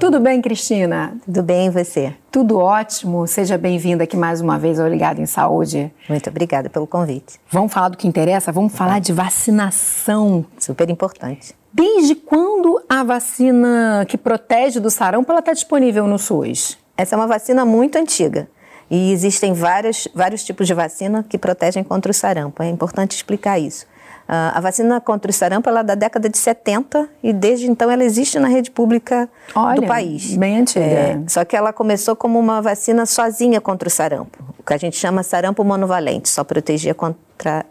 Tudo 0.00 0.18
bem, 0.18 0.42
Cristina? 0.42 1.16
Tudo 1.24 1.44
bem, 1.44 1.68
e 1.68 1.70
você? 1.70 2.12
Tudo 2.28 2.58
ótimo. 2.58 3.24
Seja 3.28 3.56
bem-vinda 3.56 4.02
aqui 4.02 4.16
mais 4.16 4.40
uma 4.40 4.58
vez 4.58 4.80
ao 4.80 4.88
Ligado 4.88 5.20
em 5.20 5.26
Saúde. 5.26 5.92
Muito 6.08 6.28
obrigada 6.28 6.68
pelo 6.68 6.88
convite. 6.88 7.38
Vamos 7.48 7.72
falar 7.72 7.90
do 7.90 7.96
que 7.96 8.08
interessa? 8.08 8.50
Vamos 8.50 8.74
falar 8.74 9.00
de 9.00 9.12
vacinação. 9.12 10.44
Super 10.58 10.90
importante. 10.90 11.54
Desde 11.72 12.16
quando 12.16 12.82
a 12.88 13.04
vacina 13.04 14.04
que 14.08 14.18
protege 14.18 14.80
do 14.80 14.90
sarampo 14.90 15.32
está 15.32 15.52
disponível 15.52 16.08
no 16.08 16.18
SUS? 16.18 16.76
Essa 16.96 17.14
é 17.14 17.16
uma 17.16 17.28
vacina 17.28 17.64
muito 17.64 17.96
antiga. 17.96 18.48
E 18.92 19.10
existem 19.10 19.54
vários, 19.54 20.06
vários 20.14 20.44
tipos 20.44 20.66
de 20.66 20.74
vacina 20.74 21.24
que 21.26 21.38
protegem 21.38 21.82
contra 21.82 22.10
o 22.10 22.14
sarampo. 22.14 22.62
É 22.62 22.68
importante 22.68 23.12
explicar 23.12 23.58
isso. 23.58 23.86
Uh, 24.28 24.52
a 24.52 24.60
vacina 24.60 25.00
contra 25.00 25.30
o 25.30 25.32
sarampo 25.32 25.70
é 25.70 25.82
da 25.82 25.94
década 25.94 26.28
de 26.28 26.36
70 26.36 27.08
e 27.22 27.32
desde 27.32 27.70
então 27.70 27.90
ela 27.90 28.04
existe 28.04 28.38
na 28.38 28.48
rede 28.48 28.70
pública 28.70 29.30
Olha, 29.54 29.80
do 29.80 29.86
país. 29.86 30.36
Bem 30.36 30.58
antiga. 30.58 30.84
É, 30.84 31.18
só 31.26 31.42
que 31.42 31.56
ela 31.56 31.72
começou 31.72 32.14
como 32.14 32.38
uma 32.38 32.60
vacina 32.60 33.06
sozinha 33.06 33.62
contra 33.62 33.88
o 33.88 33.90
sarampo, 33.90 34.38
o 34.58 34.62
que 34.62 34.74
a 34.74 34.76
gente 34.76 34.98
chama 34.98 35.22
sarampo 35.22 35.64
monovalente, 35.64 36.28
só 36.28 36.44
protegia 36.44 36.92
contra 36.92 37.64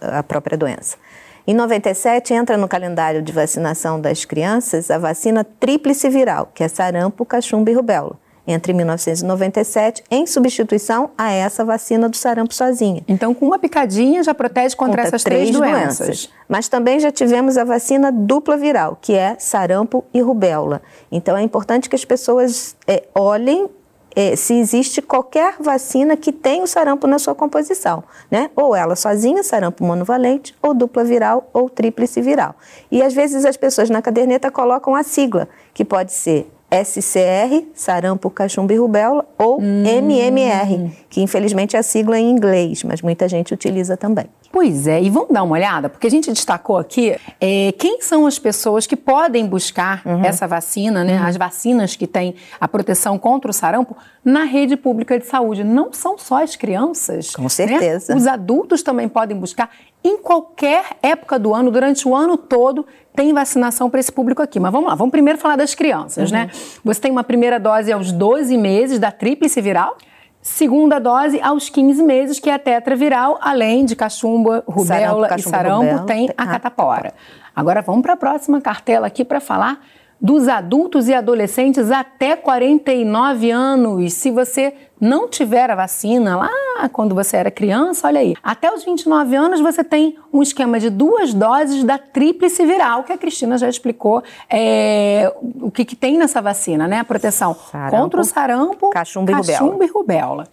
a 0.00 0.22
própria 0.22 0.56
doença. 0.56 0.96
Em 1.44 1.54
97 1.54 2.32
entra 2.32 2.56
no 2.56 2.68
calendário 2.68 3.20
de 3.20 3.32
vacinação 3.32 4.00
das 4.00 4.24
crianças 4.24 4.92
a 4.92 4.98
vacina 4.98 5.42
tríplice 5.42 6.08
viral, 6.08 6.48
que 6.54 6.62
é 6.62 6.68
sarampo, 6.68 7.26
cachumba 7.26 7.68
e 7.68 7.74
rubéola 7.74 8.16
entre 8.48 8.72
1997, 8.72 10.02
em 10.10 10.26
substituição 10.26 11.10
a 11.18 11.30
essa 11.30 11.66
vacina 11.66 12.08
do 12.08 12.16
sarampo 12.16 12.54
sozinha. 12.54 13.02
Então, 13.06 13.34
com 13.34 13.44
uma 13.44 13.58
picadinha 13.58 14.22
já 14.22 14.32
protege 14.32 14.74
contra, 14.74 15.02
contra 15.02 15.08
essas 15.08 15.22
três, 15.22 15.50
três 15.50 15.56
doenças. 15.56 15.98
doenças. 15.98 16.30
Mas 16.48 16.66
também 16.66 16.98
já 16.98 17.12
tivemos 17.12 17.58
a 17.58 17.64
vacina 17.64 18.10
dupla 18.10 18.56
viral, 18.56 18.96
que 19.00 19.12
é 19.12 19.36
sarampo 19.38 20.02
e 20.14 20.22
rubéola. 20.22 20.80
Então, 21.12 21.36
é 21.36 21.42
importante 21.42 21.90
que 21.90 21.94
as 21.94 22.06
pessoas 22.06 22.74
é, 22.86 23.04
olhem 23.14 23.68
é, 24.16 24.34
se 24.34 24.54
existe 24.54 25.02
qualquer 25.02 25.56
vacina 25.60 26.16
que 26.16 26.32
tenha 26.32 26.64
o 26.64 26.66
sarampo 26.66 27.06
na 27.06 27.18
sua 27.18 27.34
composição, 27.34 28.02
né? 28.30 28.50
Ou 28.56 28.74
ela 28.74 28.96
sozinha, 28.96 29.42
sarampo 29.42 29.84
monovalente, 29.84 30.56
ou 30.62 30.72
dupla 30.72 31.04
viral, 31.04 31.48
ou 31.52 31.68
tríplice 31.68 32.22
viral. 32.22 32.54
E 32.90 33.02
às 33.02 33.12
vezes 33.12 33.44
as 33.44 33.56
pessoas 33.56 33.90
na 33.90 34.00
caderneta 34.00 34.50
colocam 34.50 34.94
a 34.94 35.02
sigla, 35.02 35.48
que 35.74 35.84
pode 35.84 36.12
ser 36.12 36.50
SCR, 36.70 37.66
sarampo, 37.74 38.28
cachumba 38.28 38.74
e 38.74 38.76
rubéola, 38.76 39.26
ou 39.38 39.60
hum. 39.60 39.84
MMR, 39.84 40.90
que 41.08 41.22
infelizmente 41.22 41.76
é 41.76 41.78
a 41.78 41.82
sigla 41.82 42.18
em 42.18 42.30
inglês, 42.30 42.84
mas 42.84 43.00
muita 43.00 43.28
gente 43.28 43.54
utiliza 43.54 43.96
também. 43.96 44.26
Pois 44.50 44.86
é, 44.86 45.02
e 45.02 45.10
vamos 45.10 45.28
dar 45.30 45.42
uma 45.42 45.54
olhada, 45.54 45.88
porque 45.90 46.06
a 46.06 46.10
gente 46.10 46.32
destacou 46.32 46.78
aqui 46.78 47.14
é, 47.40 47.72
quem 47.72 48.00
são 48.00 48.26
as 48.26 48.38
pessoas 48.38 48.86
que 48.86 48.96
podem 48.96 49.46
buscar 49.46 50.02
uhum. 50.06 50.24
essa 50.24 50.46
vacina, 50.46 51.04
né, 51.04 51.20
uhum. 51.20 51.26
as 51.26 51.36
vacinas 51.36 51.96
que 51.96 52.06
têm 52.06 52.34
a 52.58 52.66
proteção 52.66 53.18
contra 53.18 53.50
o 53.50 53.54
sarampo 53.54 53.94
na 54.24 54.44
rede 54.44 54.76
pública 54.76 55.18
de 55.18 55.26
saúde. 55.26 55.62
Não 55.62 55.92
são 55.92 56.16
só 56.16 56.42
as 56.42 56.56
crianças. 56.56 57.30
Com 57.30 57.42
né? 57.42 57.48
certeza. 57.50 58.14
Né? 58.14 58.18
Os 58.18 58.26
adultos 58.26 58.82
também 58.82 59.06
podem 59.08 59.36
buscar 59.36 59.70
em 60.02 60.18
qualquer 60.18 60.96
época 61.02 61.38
do 61.38 61.54
ano, 61.54 61.70
durante 61.70 62.06
o 62.06 62.14
ano 62.14 62.36
todo, 62.36 62.86
tem 63.14 63.32
vacinação 63.32 63.90
para 63.90 64.00
esse 64.00 64.12
público 64.12 64.40
aqui. 64.40 64.60
Mas 64.60 64.70
vamos 64.70 64.88
lá, 64.88 64.94
vamos 64.94 65.10
primeiro 65.10 65.38
falar 65.38 65.56
das 65.56 65.74
crianças, 65.74 66.30
né? 66.30 66.42
uhum. 66.42 66.46
né? 66.46 66.52
Você 66.84 67.00
tem 67.00 67.10
uma 67.10 67.24
primeira 67.24 67.58
dose 67.58 67.92
aos 67.92 68.12
12 68.12 68.56
meses 68.56 68.98
da 68.98 69.10
tríplice 69.10 69.60
viral, 69.60 69.96
segunda 70.40 70.98
dose 70.98 71.40
aos 71.40 71.68
15 71.68 72.02
meses, 72.02 72.38
que 72.38 72.48
é 72.48 72.54
a 72.54 72.58
tetraviral, 72.58 73.38
além 73.40 73.84
de 73.84 73.96
cachumba, 73.96 74.62
rubéola 74.66 75.28
sarampo, 75.28 75.40
e 75.40 75.42
sarampo, 75.42 75.82
rubéola, 75.82 76.06
tem 76.06 76.30
a 76.36 76.46
catapora. 76.46 77.12
Agora 77.54 77.82
vamos 77.82 78.02
para 78.02 78.12
a 78.12 78.16
próxima 78.16 78.60
cartela 78.60 79.08
aqui 79.08 79.24
para 79.24 79.40
falar 79.40 79.80
dos 80.20 80.48
adultos 80.48 81.08
e 81.08 81.14
adolescentes 81.14 81.90
até 81.90 82.34
49 82.34 83.50
anos. 83.50 84.12
Se 84.14 84.30
você 84.30 84.74
não 85.00 85.28
tiver 85.28 85.70
a 85.70 85.76
vacina 85.76 86.36
lá 86.36 86.50
quando 86.92 87.14
você 87.14 87.36
era 87.36 87.50
criança, 87.50 88.08
olha 88.08 88.20
aí, 88.20 88.34
até 88.42 88.72
os 88.72 88.84
29 88.84 89.36
anos 89.36 89.60
você 89.60 89.84
tem 89.84 90.16
um 90.32 90.42
esquema 90.42 90.80
de 90.80 90.90
duas 90.90 91.32
doses 91.32 91.84
da 91.84 91.98
tríplice 91.98 92.66
viral, 92.66 93.04
que 93.04 93.12
a 93.12 93.18
Cristina 93.18 93.56
já 93.56 93.68
explicou 93.68 94.22
é, 94.50 95.32
o 95.60 95.70
que, 95.70 95.84
que, 95.84 95.94
tem 95.94 96.18
nessa 96.18 96.42
vacina, 96.42 96.88
né? 96.88 96.98
A 96.98 97.04
proteção 97.04 97.54
sarampo, 97.54 97.96
contra 97.96 98.20
o 98.20 98.24
sarampo, 98.24 98.90
cachumba, 98.90 99.32
cachumba 99.32 99.84
e 99.84 99.88
rubéola. 99.88 100.48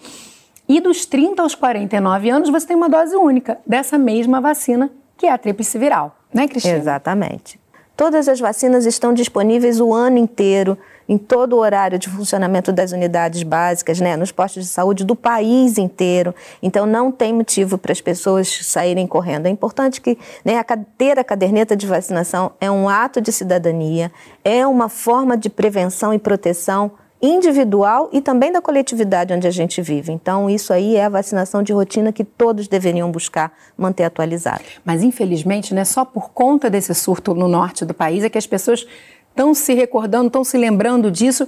E 0.67 0.79
dos 0.79 1.05
30 1.05 1.41
aos 1.41 1.53
49 1.53 2.29
anos 2.29 2.49
você 2.49 2.67
tem 2.67 2.75
uma 2.75 2.89
dose 2.89 3.15
única 3.15 3.59
dessa 3.65 3.97
mesma 3.97 4.41
vacina, 4.41 4.89
que 5.17 5.25
é 5.25 5.31
a 5.31 5.37
tríplice 5.37 5.77
viral, 5.77 6.15
né, 6.33 6.47
Cristina? 6.47 6.77
Exatamente. 6.77 7.59
Todas 7.95 8.27
as 8.27 8.41
vacinas 8.41 8.85
estão 8.85 9.13
disponíveis 9.13 9.79
o 9.79 9.93
ano 9.93 10.17
inteiro, 10.17 10.77
em 11.07 11.17
todo 11.17 11.53
o 11.53 11.59
horário 11.59 11.97
de 11.97 12.09
funcionamento 12.09 12.73
das 12.73 12.91
unidades 12.91 13.43
básicas, 13.43 14.01
né, 14.01 14.17
nos 14.17 14.31
postos 14.31 14.63
de 14.63 14.69
saúde 14.69 15.05
do 15.05 15.15
país 15.15 15.77
inteiro. 15.77 16.35
Então, 16.61 16.85
não 16.85 17.11
tem 17.11 17.31
motivo 17.31 17.77
para 17.77 17.91
as 17.91 18.01
pessoas 18.01 18.65
saírem 18.65 19.07
correndo. 19.07 19.45
É 19.45 19.49
importante 19.49 20.01
que 20.01 20.17
né, 20.43 20.57
a, 20.57 20.77
ter 20.97 21.17
a 21.17 21.23
caderneta 21.23 21.75
de 21.75 21.87
vacinação 21.87 22.51
é 22.59 22.69
um 22.69 22.89
ato 22.89 23.21
de 23.21 23.31
cidadania, 23.31 24.11
é 24.43 24.67
uma 24.67 24.89
forma 24.89 25.37
de 25.37 25.49
prevenção 25.49 26.13
e 26.13 26.19
proteção 26.19 26.91
individual 27.25 28.09
e 28.13 28.21
também 28.21 28.51
da 28.51 28.61
coletividade 28.61 29.33
onde 29.33 29.47
a 29.47 29.51
gente 29.51 29.81
vive. 29.81 30.11
Então, 30.11 30.49
isso 30.49 30.71
aí 30.71 30.95
é 30.95 31.05
a 31.05 31.09
vacinação 31.09 31.63
de 31.63 31.73
rotina 31.73 32.11
que 32.11 32.23
todos 32.23 32.67
deveriam 32.67 33.11
buscar 33.11 33.53
manter 33.77 34.03
atualizada. 34.03 34.61
Mas, 34.83 35.03
infelizmente, 35.03 35.73
né, 35.73 35.83
só 35.83 36.05
por 36.05 36.29
conta 36.31 36.69
desse 36.69 36.93
surto 36.93 37.33
no 37.33 37.47
norte 37.47 37.85
do 37.85 37.93
país 37.93 38.23
é 38.23 38.29
que 38.29 38.37
as 38.37 38.47
pessoas 38.47 38.85
estão 39.29 39.53
se 39.53 39.73
recordando, 39.73 40.27
estão 40.27 40.43
se 40.43 40.57
lembrando 40.57 41.11
disso 41.11 41.47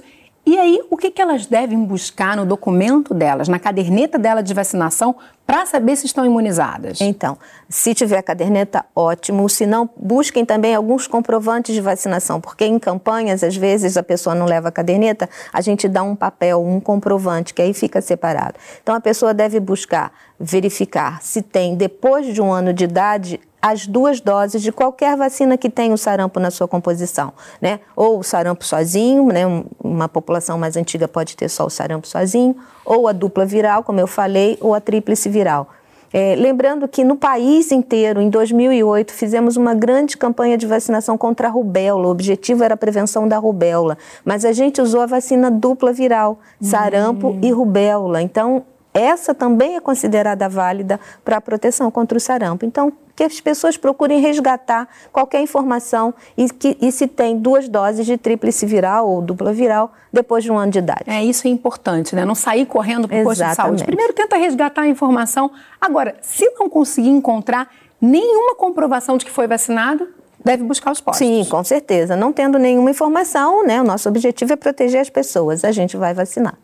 e 0.50 0.58
aí, 0.58 0.80
o 0.88 0.96
que, 0.96 1.10
que 1.10 1.20
elas 1.20 1.44
devem 1.44 1.84
buscar 1.84 2.34
no 2.34 2.46
documento 2.46 3.12
delas, 3.12 3.48
na 3.48 3.58
caderneta 3.58 4.18
dela 4.18 4.42
de 4.42 4.54
vacinação, 4.54 5.14
para 5.46 5.66
saber 5.66 5.94
se 5.94 6.06
estão 6.06 6.24
imunizadas? 6.24 7.02
Então, 7.02 7.36
se 7.68 7.92
tiver 7.92 8.22
caderneta, 8.22 8.82
ótimo. 8.96 9.46
Se 9.50 9.66
não, 9.66 9.90
busquem 9.94 10.46
também 10.46 10.74
alguns 10.74 11.06
comprovantes 11.06 11.74
de 11.74 11.82
vacinação, 11.82 12.40
porque 12.40 12.64
em 12.64 12.78
campanhas, 12.78 13.44
às 13.44 13.54
vezes, 13.54 13.98
a 13.98 14.02
pessoa 14.02 14.34
não 14.34 14.46
leva 14.46 14.68
a 14.68 14.72
caderneta, 14.72 15.28
a 15.52 15.60
gente 15.60 15.86
dá 15.86 16.02
um 16.02 16.16
papel, 16.16 16.64
um 16.64 16.80
comprovante, 16.80 17.52
que 17.52 17.60
aí 17.60 17.74
fica 17.74 18.00
separado. 18.00 18.54
Então, 18.82 18.94
a 18.94 19.00
pessoa 19.00 19.34
deve 19.34 19.60
buscar 19.60 20.10
verificar 20.40 21.20
se 21.20 21.42
tem, 21.42 21.76
depois 21.76 22.32
de 22.32 22.40
um 22.40 22.50
ano 22.50 22.72
de 22.72 22.84
idade, 22.84 23.38
as 23.60 23.86
duas 23.86 24.20
doses 24.20 24.62
de 24.62 24.70
qualquer 24.70 25.16
vacina 25.16 25.56
que 25.56 25.68
tenha 25.68 25.92
o 25.92 25.98
sarampo 25.98 26.38
na 26.38 26.50
sua 26.50 26.68
composição, 26.68 27.32
né? 27.60 27.80
Ou 27.96 28.20
o 28.20 28.22
sarampo 28.22 28.64
sozinho, 28.64 29.26
né? 29.26 29.42
Uma 29.82 30.08
população 30.08 30.58
mais 30.58 30.76
antiga 30.76 31.08
pode 31.08 31.36
ter 31.36 31.48
só 31.48 31.66
o 31.66 31.70
sarampo 31.70 32.06
sozinho, 32.06 32.56
ou 32.84 33.08
a 33.08 33.12
dupla 33.12 33.44
viral, 33.44 33.82
como 33.82 33.98
eu 33.98 34.06
falei, 34.06 34.56
ou 34.60 34.74
a 34.74 34.80
tríplice 34.80 35.28
viral. 35.28 35.68
É, 36.12 36.34
lembrando 36.36 36.88
que 36.88 37.04
no 37.04 37.16
país 37.16 37.70
inteiro, 37.70 38.20
em 38.20 38.30
2008, 38.30 39.12
fizemos 39.12 39.56
uma 39.56 39.74
grande 39.74 40.16
campanha 40.16 40.56
de 40.56 40.66
vacinação 40.66 41.18
contra 41.18 41.48
a 41.48 41.50
rubéola. 41.50 42.06
O 42.06 42.10
objetivo 42.10 42.64
era 42.64 42.74
a 42.74 42.76
prevenção 42.76 43.28
da 43.28 43.36
rubéola, 43.36 43.98
mas 44.24 44.44
a 44.44 44.52
gente 44.52 44.80
usou 44.80 45.02
a 45.02 45.06
vacina 45.06 45.50
dupla 45.50 45.92
viral, 45.92 46.38
sarampo 46.60 47.28
hum. 47.28 47.40
e 47.42 47.50
rubéola. 47.50 48.22
Então, 48.22 48.64
essa 48.94 49.34
também 49.34 49.76
é 49.76 49.80
considerada 49.80 50.48
válida 50.48 50.98
para 51.24 51.36
a 51.36 51.40
proteção 51.40 51.90
contra 51.90 52.16
o 52.16 52.20
sarampo. 52.20 52.64
Então, 52.64 52.90
que 53.18 53.24
as 53.24 53.40
pessoas 53.40 53.76
procurem 53.76 54.20
resgatar 54.20 54.86
qualquer 55.12 55.40
informação 55.40 56.14
e, 56.36 56.48
que, 56.48 56.78
e 56.80 56.92
se 56.92 57.08
tem 57.08 57.36
duas 57.36 57.68
doses 57.68 58.06
de 58.06 58.16
tríplice 58.16 58.64
viral 58.64 59.08
ou 59.08 59.20
dupla 59.20 59.52
viral 59.52 59.92
depois 60.12 60.44
de 60.44 60.52
um 60.52 60.56
ano 60.56 60.70
de 60.70 60.78
idade. 60.78 61.02
É, 61.04 61.24
isso 61.24 61.48
é 61.48 61.50
importante, 61.50 62.14
né? 62.14 62.24
Não 62.24 62.36
sair 62.36 62.64
correndo 62.64 63.08
para 63.08 63.20
o 63.20 63.24
posto 63.24 63.44
de 63.44 63.54
saúde. 63.56 63.82
Primeiro 63.82 64.12
tenta 64.12 64.36
resgatar 64.36 64.82
a 64.82 64.86
informação. 64.86 65.50
Agora, 65.80 66.14
se 66.22 66.48
não 66.50 66.68
conseguir 66.68 67.08
encontrar 67.08 67.68
nenhuma 68.00 68.54
comprovação 68.54 69.18
de 69.18 69.24
que 69.24 69.32
foi 69.32 69.48
vacinado, 69.48 70.06
deve 70.44 70.62
buscar 70.62 70.92
os 70.92 71.00
postos. 71.00 71.26
Sim, 71.26 71.44
com 71.50 71.64
certeza. 71.64 72.14
Não 72.14 72.32
tendo 72.32 72.56
nenhuma 72.56 72.92
informação, 72.92 73.66
né? 73.66 73.82
O 73.82 73.84
nosso 73.84 74.08
objetivo 74.08 74.52
é 74.52 74.56
proteger 74.56 75.00
as 75.00 75.10
pessoas. 75.10 75.64
A 75.64 75.72
gente 75.72 75.96
vai 75.96 76.14
vacinar. 76.14 76.56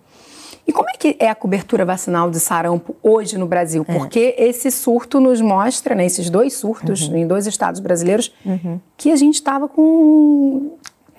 E 0.67 0.73
como 0.73 0.89
é 0.89 0.95
que 0.95 1.17
é 1.19 1.29
a 1.29 1.35
cobertura 1.35 1.85
vacinal 1.85 2.31
de 2.31 2.41
sarampo 2.41 2.97
hoje 3.03 3.37
no 3.37 3.47
Brasil? 3.47 3.85
É. 3.87 3.95
Porque 3.95 4.35
esse 4.39 4.71
surto 4.71 5.21
nos 5.21 5.41
mostra, 5.41 5.95
né, 5.95 6.07
esses 6.07 6.31
dois 6.31 6.55
surtos 6.55 7.09
uhum. 7.09 7.17
em 7.17 7.27
dois 7.27 7.47
estados 7.47 7.81
brasileiros, 7.81 8.35
uhum. 8.45 8.81
que 8.97 9.11
a 9.13 9.17
gente 9.17 9.35
estava 9.35 9.69
com 9.69 10.73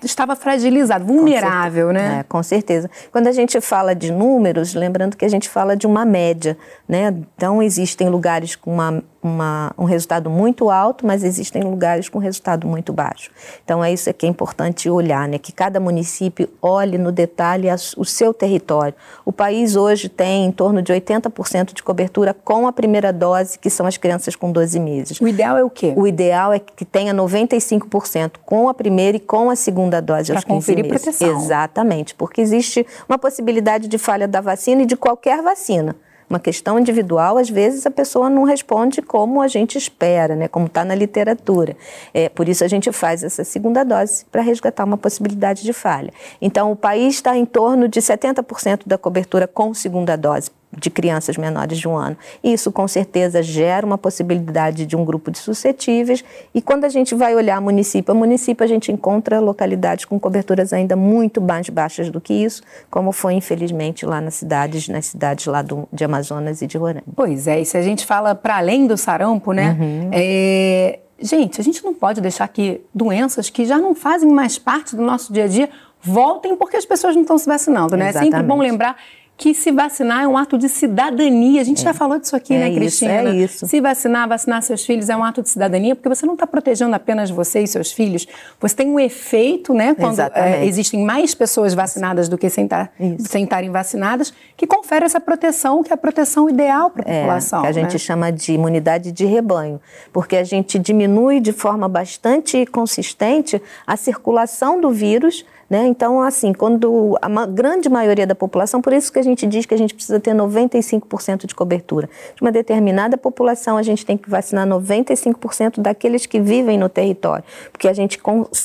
estava 0.04 0.36
fragilizado, 0.36 1.04
vulnerável, 1.04 1.92
né? 1.92 2.20
É, 2.20 2.22
com 2.22 2.42
certeza. 2.42 2.90
Quando 3.10 3.28
a 3.28 3.32
gente 3.32 3.60
fala 3.60 3.94
de 3.94 4.12
números, 4.12 4.74
lembrando 4.74 5.16
que 5.16 5.24
a 5.24 5.28
gente 5.28 5.48
fala 5.48 5.76
de 5.76 5.86
uma 5.86 6.04
média, 6.04 6.56
né? 6.86 7.14
Então 7.34 7.62
existem 7.62 8.08
lugares 8.08 8.54
com 8.54 8.74
uma 8.74 9.02
uma, 9.22 9.72
um 9.76 9.84
resultado 9.84 10.30
muito 10.30 10.70
alto, 10.70 11.06
mas 11.06 11.24
existem 11.24 11.62
lugares 11.62 12.08
com 12.08 12.18
resultado 12.18 12.66
muito 12.66 12.92
baixo. 12.92 13.30
Então 13.64 13.82
é 13.82 13.92
isso 13.92 14.12
que 14.14 14.26
é 14.26 14.28
importante 14.28 14.88
olhar, 14.88 15.28
né? 15.28 15.38
que 15.38 15.52
cada 15.52 15.80
município 15.80 16.48
olhe 16.60 16.98
no 16.98 17.10
detalhe 17.10 17.68
o 17.96 18.04
seu 18.04 18.32
território. 18.32 18.94
O 19.24 19.32
país 19.32 19.76
hoje 19.76 20.08
tem 20.08 20.46
em 20.46 20.52
torno 20.52 20.82
de 20.82 20.92
80% 20.92 21.72
de 21.72 21.82
cobertura 21.82 22.34
com 22.34 22.66
a 22.66 22.72
primeira 22.72 23.12
dose, 23.12 23.58
que 23.58 23.70
são 23.70 23.86
as 23.86 23.96
crianças 23.96 24.36
com 24.36 24.52
12 24.52 24.78
meses. 24.78 25.20
O 25.20 25.28
ideal 25.28 25.56
é 25.56 25.64
o 25.64 25.70
quê? 25.70 25.92
O 25.96 26.06
ideal 26.06 26.52
é 26.52 26.58
que 26.58 26.84
tenha 26.84 27.14
95% 27.14 28.32
com 28.44 28.68
a 28.68 28.74
primeira 28.74 29.16
e 29.16 29.20
com 29.20 29.50
a 29.50 29.56
segunda 29.56 30.00
dose 30.00 30.26
pra 30.26 30.36
aos 30.36 30.44
15 30.44 30.56
conferir 30.56 30.84
meses. 30.84 31.02
Proteção. 31.02 31.40
Exatamente, 31.40 32.14
porque 32.14 32.40
existe 32.40 32.86
uma 33.08 33.18
possibilidade 33.18 33.88
de 33.88 33.98
falha 33.98 34.28
da 34.28 34.40
vacina 34.40 34.82
e 34.82 34.86
de 34.86 34.96
qualquer 34.96 35.42
vacina 35.42 35.96
uma 36.28 36.40
questão 36.40 36.78
individual, 36.78 37.38
às 37.38 37.48
vezes 37.48 37.86
a 37.86 37.90
pessoa 37.90 38.28
não 38.28 38.44
responde 38.44 39.00
como 39.00 39.40
a 39.40 39.48
gente 39.48 39.78
espera, 39.78 40.34
né? 40.34 40.48
como 40.48 40.66
está 40.66 40.84
na 40.84 40.94
literatura. 40.94 41.76
É, 42.12 42.28
por 42.28 42.48
isso 42.48 42.64
a 42.64 42.68
gente 42.68 42.90
faz 42.92 43.22
essa 43.22 43.44
segunda 43.44 43.84
dose 43.84 44.24
para 44.30 44.42
resgatar 44.42 44.84
uma 44.84 44.96
possibilidade 44.96 45.62
de 45.62 45.72
falha. 45.72 46.12
Então, 46.40 46.72
o 46.72 46.76
país 46.76 47.14
está 47.14 47.36
em 47.36 47.44
torno 47.44 47.88
de 47.88 48.00
70% 48.00 48.80
da 48.86 48.98
cobertura 48.98 49.46
com 49.46 49.72
segunda 49.72 50.16
dose 50.16 50.50
de 50.76 50.90
crianças 50.90 51.36
menores 51.36 51.78
de 51.78 51.88
um 51.88 51.96
ano. 51.96 52.16
Isso, 52.42 52.70
com 52.70 52.86
certeza, 52.86 53.42
gera 53.42 53.84
uma 53.84 53.96
possibilidade 53.96 54.86
de 54.86 54.94
um 54.94 55.04
grupo 55.04 55.30
de 55.30 55.38
suscetíveis. 55.38 56.24
E 56.54 56.60
quando 56.60 56.84
a 56.84 56.88
gente 56.88 57.14
vai 57.14 57.34
olhar 57.34 57.60
município 57.60 58.12
a 58.12 58.14
município, 58.14 58.62
a 58.62 58.66
gente 58.66 58.92
encontra 58.92 59.40
localidades 59.40 60.04
com 60.04 60.18
coberturas 60.20 60.72
ainda 60.72 60.94
muito 60.94 61.40
mais 61.40 61.68
baixas 61.68 62.10
do 62.10 62.20
que 62.20 62.34
isso, 62.34 62.62
como 62.90 63.12
foi, 63.12 63.34
infelizmente, 63.34 64.04
lá 64.04 64.20
nas 64.20 64.34
cidades, 64.34 64.88
nas 64.88 65.06
cidades 65.06 65.46
lá 65.46 65.62
do, 65.62 65.88
de 65.92 66.04
Amazonas 66.04 66.62
e 66.62 66.66
de 66.66 66.76
Roraima. 66.76 67.02
Pois 67.14 67.46
é, 67.46 67.60
e 67.60 67.64
se 67.64 67.76
a 67.76 67.82
gente 67.82 68.04
fala 68.04 68.34
para 68.34 68.58
além 68.58 68.86
do 68.86 68.96
sarampo, 68.96 69.52
né? 69.52 69.76
Uhum. 69.78 70.10
É... 70.12 71.00
Gente, 71.18 71.58
a 71.58 71.64
gente 71.64 71.82
não 71.82 71.94
pode 71.94 72.20
deixar 72.20 72.46
que 72.48 72.82
doenças 72.94 73.48
que 73.48 73.64
já 73.64 73.78
não 73.78 73.94
fazem 73.94 74.30
mais 74.30 74.58
parte 74.58 74.94
do 74.94 75.00
nosso 75.00 75.32
dia 75.32 75.44
a 75.44 75.48
dia 75.48 75.70
voltem 75.98 76.54
porque 76.56 76.76
as 76.76 76.84
pessoas 76.84 77.14
não 77.14 77.22
estão 77.22 77.38
se 77.38 77.46
vacinando, 77.46 77.96
né? 77.96 78.10
Exatamente. 78.10 78.34
É 78.34 78.36
sempre 78.36 78.46
bom 78.46 78.60
lembrar 78.60 78.96
que 79.36 79.52
se 79.52 79.70
vacinar 79.70 80.22
é 80.22 80.28
um 80.28 80.36
ato 80.36 80.56
de 80.56 80.68
cidadania. 80.68 81.60
A 81.60 81.64
gente 81.64 81.82
é. 81.82 81.84
já 81.84 81.94
falou 81.94 82.18
disso 82.18 82.34
aqui, 82.34 82.54
é 82.54 82.58
né, 82.58 82.74
Cristina? 82.74 83.22
Isso, 83.22 83.28
é 83.28 83.36
isso. 83.36 83.66
Se 83.66 83.80
vacinar, 83.80 84.26
vacinar 84.28 84.62
seus 84.62 84.84
filhos 84.84 85.10
é 85.10 85.16
um 85.16 85.22
ato 85.22 85.42
de 85.42 85.50
cidadania, 85.50 85.94
porque 85.94 86.08
você 86.08 86.24
não 86.24 86.34
está 86.34 86.46
protegendo 86.46 86.94
apenas 86.94 87.30
você 87.30 87.60
e 87.60 87.66
seus 87.66 87.92
filhos. 87.92 88.26
Você 88.58 88.74
tem 88.74 88.88
um 88.88 88.98
efeito, 88.98 89.74
né, 89.74 89.94
quando 89.94 90.20
é, 90.20 90.64
existem 90.64 91.04
mais 91.04 91.34
pessoas 91.34 91.74
vacinadas 91.74 92.28
do 92.28 92.38
que 92.38 92.48
sem, 92.48 92.66
tá, 92.66 92.88
sem 93.18 93.44
estarem 93.44 93.70
vacinadas, 93.70 94.32
que 94.56 94.66
confere 94.66 95.04
essa 95.04 95.20
proteção, 95.20 95.82
que 95.82 95.92
é 95.92 95.94
a 95.94 95.98
proteção 95.98 96.48
ideal 96.48 96.90
para 96.90 97.06
a 97.06 97.12
é, 97.12 97.20
população. 97.20 97.62
Que 97.62 97.68
a 97.68 97.72
gente 97.72 97.92
né? 97.92 97.98
chama 97.98 98.32
de 98.32 98.52
imunidade 98.52 99.12
de 99.12 99.26
rebanho, 99.26 99.80
porque 100.12 100.36
a 100.36 100.44
gente 100.44 100.78
diminui 100.78 101.40
de 101.40 101.52
forma 101.52 101.88
bastante 101.88 102.64
consistente 102.66 103.60
a 103.86 103.96
circulação 103.96 104.80
do 104.80 104.90
vírus 104.90 105.44
né? 105.68 105.86
Então, 105.86 106.22
assim, 106.22 106.52
quando 106.52 107.18
a 107.20 107.46
grande 107.46 107.88
maioria 107.88 108.26
da 108.26 108.34
população, 108.34 108.80
por 108.80 108.92
isso 108.92 109.12
que 109.12 109.18
a 109.18 109.22
gente 109.22 109.46
diz 109.46 109.66
que 109.66 109.74
a 109.74 109.78
gente 109.78 109.94
precisa 109.94 110.20
ter 110.20 110.34
95% 110.34 111.46
de 111.46 111.54
cobertura. 111.54 112.08
De 112.34 112.42
uma 112.42 112.52
determinada 112.52 113.16
população, 113.16 113.76
a 113.76 113.82
gente 113.82 114.06
tem 114.06 114.16
que 114.16 114.30
vacinar 114.30 114.66
95% 114.66 115.80
daqueles 115.80 116.24
que 116.24 116.40
vivem 116.40 116.78
no 116.78 116.88
território. 116.88 117.44
Porque 117.72 117.88
a 117.88 117.92
gente, 117.92 118.20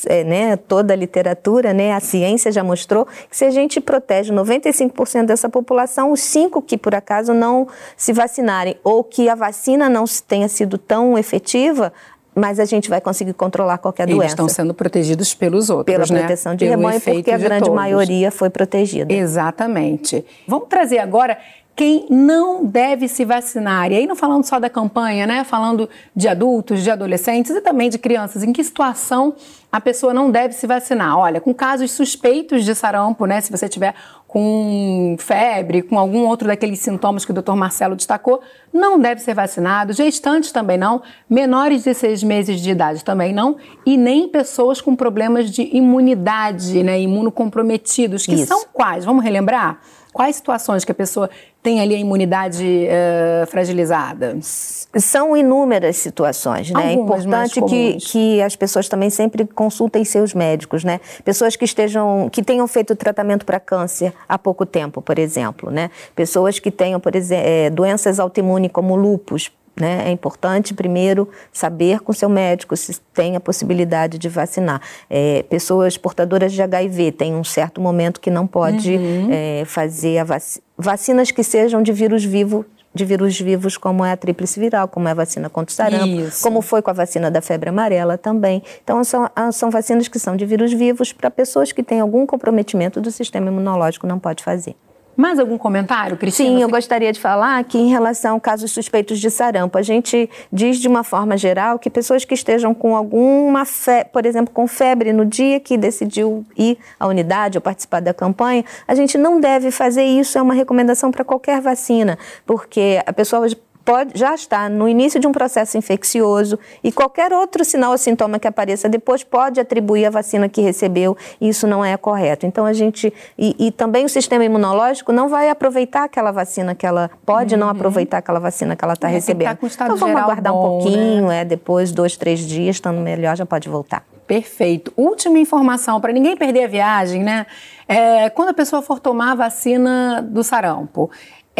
é, 0.05 0.23
né, 0.23 0.55
toda 0.55 0.93
a 0.93 0.95
literatura, 0.95 1.73
né, 1.73 1.93
a 1.93 1.99
ciência 1.99 2.51
já 2.51 2.63
mostrou 2.63 3.07
que 3.29 3.35
se 3.35 3.45
a 3.45 3.51
gente 3.51 3.81
protege 3.81 4.31
95% 4.31 5.25
dessa 5.25 5.49
população, 5.49 6.11
os 6.11 6.21
cinco 6.21 6.61
que 6.61 6.77
por 6.77 6.93
acaso 6.93 7.33
não 7.33 7.67
se 7.97 8.13
vacinarem 8.13 8.77
ou 8.83 9.03
que 9.03 9.27
a 9.27 9.35
vacina 9.35 9.89
não 9.89 10.05
tenha 10.27 10.47
sido 10.47 10.77
tão 10.77 11.17
efetiva, 11.17 11.91
mas 12.33 12.59
a 12.59 12.65
gente 12.65 12.89
vai 12.89 13.01
conseguir 13.01 13.33
controlar 13.33 13.77
qualquer 13.77 14.03
Eles 14.03 14.15
doença. 14.15 14.25
Eles 14.25 14.31
estão 14.33 14.47
sendo 14.47 14.73
protegidos 14.73 15.33
pelos 15.33 15.69
outros, 15.69 15.93
Pela 15.93 16.05
né? 16.13 16.19
proteção 16.25 16.55
de 16.55 16.65
Pelo 16.65 16.77
rebanho, 16.81 17.01
porque 17.01 17.31
a 17.31 17.37
grande 17.37 17.63
todos. 17.65 17.75
maioria 17.75 18.31
foi 18.31 18.49
protegida. 18.49 19.13
Exatamente. 19.13 20.25
Vamos 20.47 20.67
trazer 20.69 20.99
agora 20.99 21.37
quem 21.75 22.05
não 22.09 22.65
deve 22.65 23.07
se 23.07 23.25
vacinar. 23.25 23.91
E 23.91 23.95
aí 23.95 24.07
não 24.07 24.15
falando 24.15 24.43
só 24.43 24.59
da 24.59 24.69
campanha, 24.69 25.25
né? 25.25 25.43
Falando 25.43 25.89
de 26.15 26.27
adultos, 26.27 26.83
de 26.83 26.91
adolescentes 26.91 27.51
e 27.51 27.61
também 27.61 27.89
de 27.89 27.97
crianças. 27.97 28.43
Em 28.43 28.51
que 28.53 28.63
situação 28.63 29.33
a 29.71 29.79
pessoa 29.79 30.13
não 30.13 30.29
deve 30.29 30.53
se 30.53 30.67
vacinar? 30.67 31.17
Olha, 31.17 31.39
com 31.39 31.53
casos 31.53 31.91
suspeitos 31.91 32.65
de 32.65 32.75
sarampo, 32.75 33.25
né? 33.25 33.39
Se 33.39 33.49
você 33.49 33.69
tiver 33.69 33.95
com 34.27 35.15
febre, 35.19 35.81
com 35.81 35.99
algum 35.99 36.25
outro 36.25 36.47
daqueles 36.47 36.79
sintomas 36.79 37.25
que 37.25 37.31
o 37.31 37.33
Dr. 37.33 37.51
Marcelo 37.51 37.97
destacou, 37.97 38.41
não 38.71 38.97
deve 38.97 39.19
ser 39.19 39.33
vacinado. 39.33 39.91
Gestantes 39.91 40.53
também 40.53 40.77
não, 40.77 41.01
menores 41.29 41.83
de 41.83 41.93
seis 41.93 42.23
meses 42.23 42.61
de 42.61 42.71
idade 42.71 43.03
também 43.03 43.33
não, 43.33 43.57
e 43.85 43.97
nem 43.97 44.29
pessoas 44.29 44.79
com 44.79 44.95
problemas 44.95 45.51
de 45.51 45.69
imunidade, 45.75 46.81
né? 46.81 47.01
Imunocomprometidos, 47.01 48.25
que 48.25 48.35
Isso. 48.35 48.47
são 48.47 48.65
quais? 48.71 49.03
Vamos 49.03 49.23
relembrar? 49.23 49.81
Quais 50.13 50.35
situações 50.35 50.83
que 50.83 50.91
a 50.91 50.95
pessoa 50.95 51.29
tem 51.63 51.79
ali 51.79 51.95
a 51.95 51.97
imunidade 51.97 52.65
uh, 52.65 53.47
fragilizada? 53.47 54.37
São 54.41 55.37
inúmeras 55.37 55.95
situações, 55.97 56.69
né? 56.71 56.89
é 56.89 56.93
importante 56.93 57.61
que, 57.61 57.97
que 57.97 58.41
as 58.41 58.55
pessoas 58.55 58.89
também 58.89 59.09
sempre 59.09 59.45
consultem 59.45 60.03
seus 60.03 60.33
médicos, 60.33 60.83
né? 60.83 60.99
Pessoas 61.23 61.55
que 61.55 61.63
estejam, 61.63 62.29
que 62.29 62.43
tenham 62.43 62.67
feito 62.67 62.93
tratamento 62.95 63.45
para 63.45 63.59
câncer 63.59 64.13
há 64.27 64.37
pouco 64.37 64.65
tempo, 64.65 65.01
por 65.01 65.17
exemplo, 65.17 65.71
né? 65.71 65.89
Pessoas 66.13 66.59
que 66.59 66.71
tenham, 66.71 66.99
por 66.99 67.15
exemplo, 67.15 67.45
é, 67.47 67.69
doenças 67.69 68.19
autoimunes 68.19 68.69
como 68.71 68.95
lúpus, 68.95 69.49
Né? 69.79 70.03
É 70.07 70.11
importante, 70.11 70.73
primeiro, 70.73 71.29
saber 71.51 72.01
com 72.01 72.11
seu 72.11 72.27
médico 72.27 72.75
se 72.75 72.99
tem 73.13 73.35
a 73.35 73.39
possibilidade 73.39 74.17
de 74.17 74.27
vacinar. 74.27 74.81
É, 75.09 75.43
pessoas 75.43 75.97
portadoras 75.97 76.51
de 76.51 76.61
HIV 76.61 77.13
têm 77.13 77.33
um 77.33 77.43
certo 77.43 77.79
momento 77.79 78.19
que 78.19 78.29
não 78.29 78.45
pode 78.45 78.95
uhum. 78.95 79.29
é, 79.31 79.63
fazer 79.65 80.17
a 80.17 80.23
vac... 80.23 80.43
vacinas 80.77 81.31
que 81.31 81.43
sejam 81.43 81.81
de 81.81 81.93
vírus 81.93 82.23
vivo 82.23 82.65
de 82.93 83.05
vírus 83.05 83.39
vivos, 83.39 83.77
como 83.77 84.03
é 84.03 84.11
a 84.11 84.17
tríplice 84.17 84.59
viral, 84.59 84.87
como 84.87 85.07
é 85.07 85.11
a 85.11 85.13
vacina 85.13 85.49
contra 85.49 85.71
o 85.71 85.75
sarampo, 85.75 86.27
Isso. 86.27 86.43
como 86.43 86.61
foi 86.61 86.81
com 86.81 86.89
a 86.89 86.93
vacina 86.93 87.31
da 87.31 87.41
febre 87.41 87.69
amarela 87.69 88.17
também. 88.17 88.61
Então, 88.83 89.01
são, 89.03 89.29
ah, 89.35 89.51
são 89.51 89.71
vacinas 89.71 90.07
que 90.07 90.19
são 90.19 90.35
de 90.35 90.45
vírus 90.45 90.73
vivos 90.73 91.13
para 91.13 91.31
pessoas 91.31 91.71
que 91.71 91.83
têm 91.83 92.01
algum 92.01 92.25
comprometimento 92.25 92.99
do 92.99 93.09
sistema 93.09 93.47
imunológico, 93.47 94.05
não 94.05 94.19
pode 94.19 94.43
fazer. 94.43 94.75
Mais 95.21 95.37
algum 95.37 95.55
comentário, 95.55 96.17
Cristina? 96.17 96.49
Sim, 96.49 96.63
eu 96.63 96.67
gostaria 96.67 97.13
de 97.13 97.19
falar 97.19 97.63
que 97.63 97.77
em 97.77 97.89
relação 97.89 98.37
a 98.37 98.39
casos 98.39 98.71
suspeitos 98.71 99.19
de 99.19 99.29
sarampo, 99.29 99.77
a 99.77 99.83
gente 99.83 100.27
diz 100.51 100.79
de 100.79 100.87
uma 100.87 101.03
forma 101.03 101.37
geral 101.37 101.77
que 101.77 101.91
pessoas 101.91 102.25
que 102.25 102.33
estejam 102.33 102.73
com 102.73 102.95
alguma 102.95 103.63
fé, 103.63 104.03
por 104.03 104.25
exemplo, 104.25 104.51
com 104.51 104.65
febre 104.65 105.13
no 105.13 105.23
dia 105.23 105.59
que 105.59 105.77
decidiu 105.77 106.43
ir 106.57 106.75
à 106.99 107.05
unidade 107.05 107.55
ou 107.55 107.61
participar 107.61 107.99
da 107.99 108.15
campanha, 108.15 108.65
a 108.87 108.95
gente 108.95 109.15
não 109.15 109.39
deve 109.39 109.69
fazer 109.69 110.03
isso, 110.03 110.39
é 110.39 110.41
uma 110.41 110.55
recomendação 110.55 111.11
para 111.11 111.23
qualquer 111.23 111.61
vacina, 111.61 112.17
porque 112.43 112.99
a 113.05 113.13
pessoa 113.13 113.45
pode, 113.83 114.17
já 114.17 114.33
está 114.33 114.69
no 114.69 114.87
início 114.87 115.19
de 115.19 115.27
um 115.27 115.31
processo 115.31 115.77
infeccioso 115.77 116.57
e 116.83 116.91
qualquer 116.91 117.33
outro 117.33 117.63
sinal 117.65 117.91
ou 117.91 117.97
sintoma 117.97 118.39
que 118.39 118.47
apareça 118.47 118.87
depois 118.87 119.23
pode 119.23 119.59
atribuir 119.59 120.05
a 120.05 120.09
vacina 120.09 120.47
que 120.47 120.61
recebeu 120.61 121.17
e 121.39 121.49
isso 121.49 121.67
não 121.67 121.83
é 121.83 121.95
correto. 121.97 122.45
Então 122.45 122.65
a 122.65 122.73
gente 122.73 123.13
e, 123.37 123.55
e 123.59 123.71
também 123.71 124.05
o 124.05 124.09
sistema 124.09 124.43
imunológico 124.43 125.11
não 125.11 125.27
vai 125.27 125.49
aproveitar 125.49 126.03
aquela 126.03 126.31
vacina 126.31 126.73
que 126.75 126.85
ela 126.85 127.09
pode 127.25 127.55
uhum. 127.55 127.61
não 127.61 127.69
aproveitar 127.69 128.17
aquela 128.19 128.39
vacina 128.39 128.75
que 128.75 128.83
ela 128.83 128.93
está 128.93 129.07
tá 129.07 129.13
recebendo. 129.13 129.57
Tá 129.57 129.85
então 129.85 129.97
vamos 129.97 130.15
aguardar 130.15 130.53
bom, 130.53 130.59
um 130.59 130.81
pouquinho, 130.81 131.27
né? 131.27 131.41
é 131.41 131.45
depois 131.45 131.91
dois, 131.91 132.15
três 132.15 132.39
dias, 132.39 132.77
estando 132.77 132.99
melhor 133.01 133.35
já 133.35 133.45
pode 133.45 133.67
voltar. 133.69 134.05
Perfeito. 134.27 134.93
Última 134.95 135.39
informação 135.39 135.99
para 135.99 136.13
ninguém 136.13 136.37
perder 136.37 136.63
a 136.63 136.67
viagem, 136.67 137.21
né? 137.21 137.45
É, 137.85 138.29
quando 138.29 138.49
a 138.49 138.53
pessoa 138.53 138.81
for 138.81 138.97
tomar 138.97 139.33
a 139.33 139.35
vacina 139.35 140.21
do 140.21 140.41
sarampo, 140.41 141.11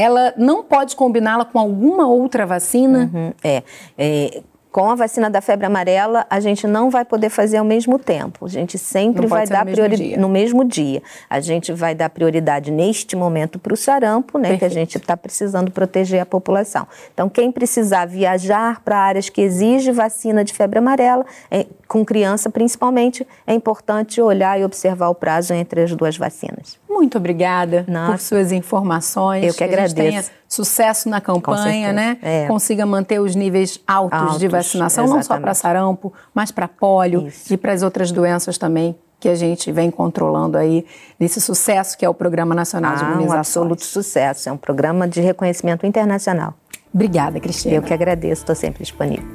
ela 0.01 0.33
não 0.37 0.63
pode 0.63 0.95
combiná-la 0.95 1.45
com 1.45 1.59
alguma 1.59 2.07
outra 2.07 2.45
vacina? 2.45 3.09
Uhum, 3.13 3.33
é, 3.43 3.63
é, 3.97 4.41
com 4.71 4.89
a 4.89 4.95
vacina 4.95 5.29
da 5.29 5.41
febre 5.41 5.65
amarela, 5.65 6.25
a 6.29 6.39
gente 6.39 6.65
não 6.65 6.89
vai 6.89 7.03
poder 7.03 7.29
fazer 7.29 7.57
ao 7.57 7.65
mesmo 7.65 7.99
tempo. 7.99 8.45
A 8.45 8.49
gente 8.49 8.77
sempre 8.77 9.27
vai 9.27 9.45
dar 9.45 9.65
prioridade 9.65 10.17
no 10.17 10.29
mesmo 10.29 10.63
dia. 10.63 11.03
A 11.29 11.41
gente 11.41 11.73
vai 11.73 11.93
dar 11.93 12.09
prioridade 12.09 12.71
neste 12.71 13.15
momento 13.15 13.59
para 13.59 13.73
o 13.73 13.77
sarampo, 13.77 14.37
né, 14.37 14.49
Perfeito. 14.49 14.59
que 14.59 14.65
a 14.65 14.81
gente 14.81 14.97
está 14.97 15.17
precisando 15.17 15.71
proteger 15.71 16.21
a 16.21 16.25
população. 16.25 16.87
Então, 17.13 17.27
quem 17.27 17.51
precisar 17.51 18.05
viajar 18.05 18.81
para 18.81 18.97
áreas 18.97 19.29
que 19.29 19.41
exigem 19.41 19.93
vacina 19.93 20.43
de 20.43 20.53
febre 20.53 20.79
amarela, 20.79 21.25
é, 21.49 21.65
com 21.87 22.05
criança 22.05 22.49
principalmente, 22.49 23.27
é 23.45 23.53
importante 23.53 24.21
olhar 24.21 24.57
e 24.57 24.63
observar 24.63 25.09
o 25.09 25.15
prazo 25.15 25.53
entre 25.53 25.81
as 25.81 25.93
duas 25.93 26.15
vacinas. 26.15 26.79
Muito 26.89 27.17
obrigada 27.17 27.85
Nossa. 27.87 28.11
por 28.11 28.19
suas 28.19 28.51
informações. 28.51 29.43
Eu 29.43 29.51
que, 29.51 29.57
que 29.57 29.63
agradeço. 29.63 29.99
A 29.99 30.03
gente 30.03 30.11
tenha 30.11 30.41
sucesso 30.47 31.07
na 31.07 31.21
campanha, 31.21 31.93
né? 31.93 32.17
É. 32.21 32.45
Consiga 32.47 32.85
manter 32.85 33.19
os 33.19 33.35
níveis 33.35 33.79
altos, 33.87 34.19
altos 34.19 34.39
de 34.39 34.47
vacinação, 34.61 35.05
exatamente. 35.05 35.29
não 35.29 35.35
só 35.35 35.41
para 35.41 35.53
sarampo, 35.53 36.13
mas 36.33 36.51
para 36.51 36.67
pólio 36.67 37.27
Isso. 37.27 37.53
e 37.53 37.57
para 37.57 37.73
as 37.73 37.83
outras 37.83 38.11
doenças 38.11 38.57
também 38.57 38.95
que 39.19 39.29
a 39.29 39.35
gente 39.35 39.71
vem 39.71 39.91
controlando 39.91 40.57
aí 40.57 40.83
nesse 41.19 41.39
sucesso 41.39 41.95
que 41.97 42.03
é 42.03 42.09
o 42.09 42.13
Programa 42.13 42.55
Nacional 42.55 42.93
ah, 42.93 42.95
de 42.95 43.03
Imunização. 43.03 43.35
Um 43.35 43.39
absoluto 43.39 43.85
sucesso, 43.85 44.49
é 44.49 44.51
um 44.51 44.57
programa 44.57 45.07
de 45.07 45.21
reconhecimento 45.21 45.85
internacional. 45.85 46.55
Obrigada, 46.93 47.39
Cristina. 47.39 47.75
Eu 47.75 47.81
que 47.81 47.93
agradeço, 47.93 48.41
estou 48.41 48.55
sempre 48.55 48.83
disponível. 48.83 49.25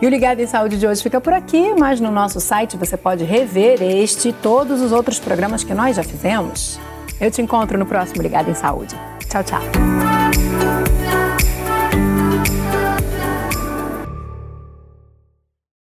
E 0.00 0.06
o 0.06 0.10
Ligado 0.10 0.40
em 0.40 0.46
Saúde 0.46 0.78
de 0.78 0.86
hoje 0.86 1.02
fica 1.02 1.20
por 1.20 1.32
aqui, 1.32 1.74
mas 1.74 2.00
no 2.00 2.10
nosso 2.10 2.38
site 2.38 2.76
você 2.76 2.96
pode 2.96 3.24
rever 3.24 3.82
este 3.82 4.28
e 4.28 4.32
todos 4.32 4.82
os 4.82 4.92
outros 4.92 5.18
programas 5.18 5.64
que 5.64 5.72
nós 5.72 5.96
já 5.96 6.02
fizemos. 6.02 6.78
Eu 7.18 7.30
te 7.30 7.40
encontro 7.40 7.78
no 7.78 7.86
próximo 7.86 8.22
Ligado 8.22 8.50
em 8.50 8.54
Saúde. 8.54 8.94
Tchau, 9.28 9.42
tchau. 9.42 11.25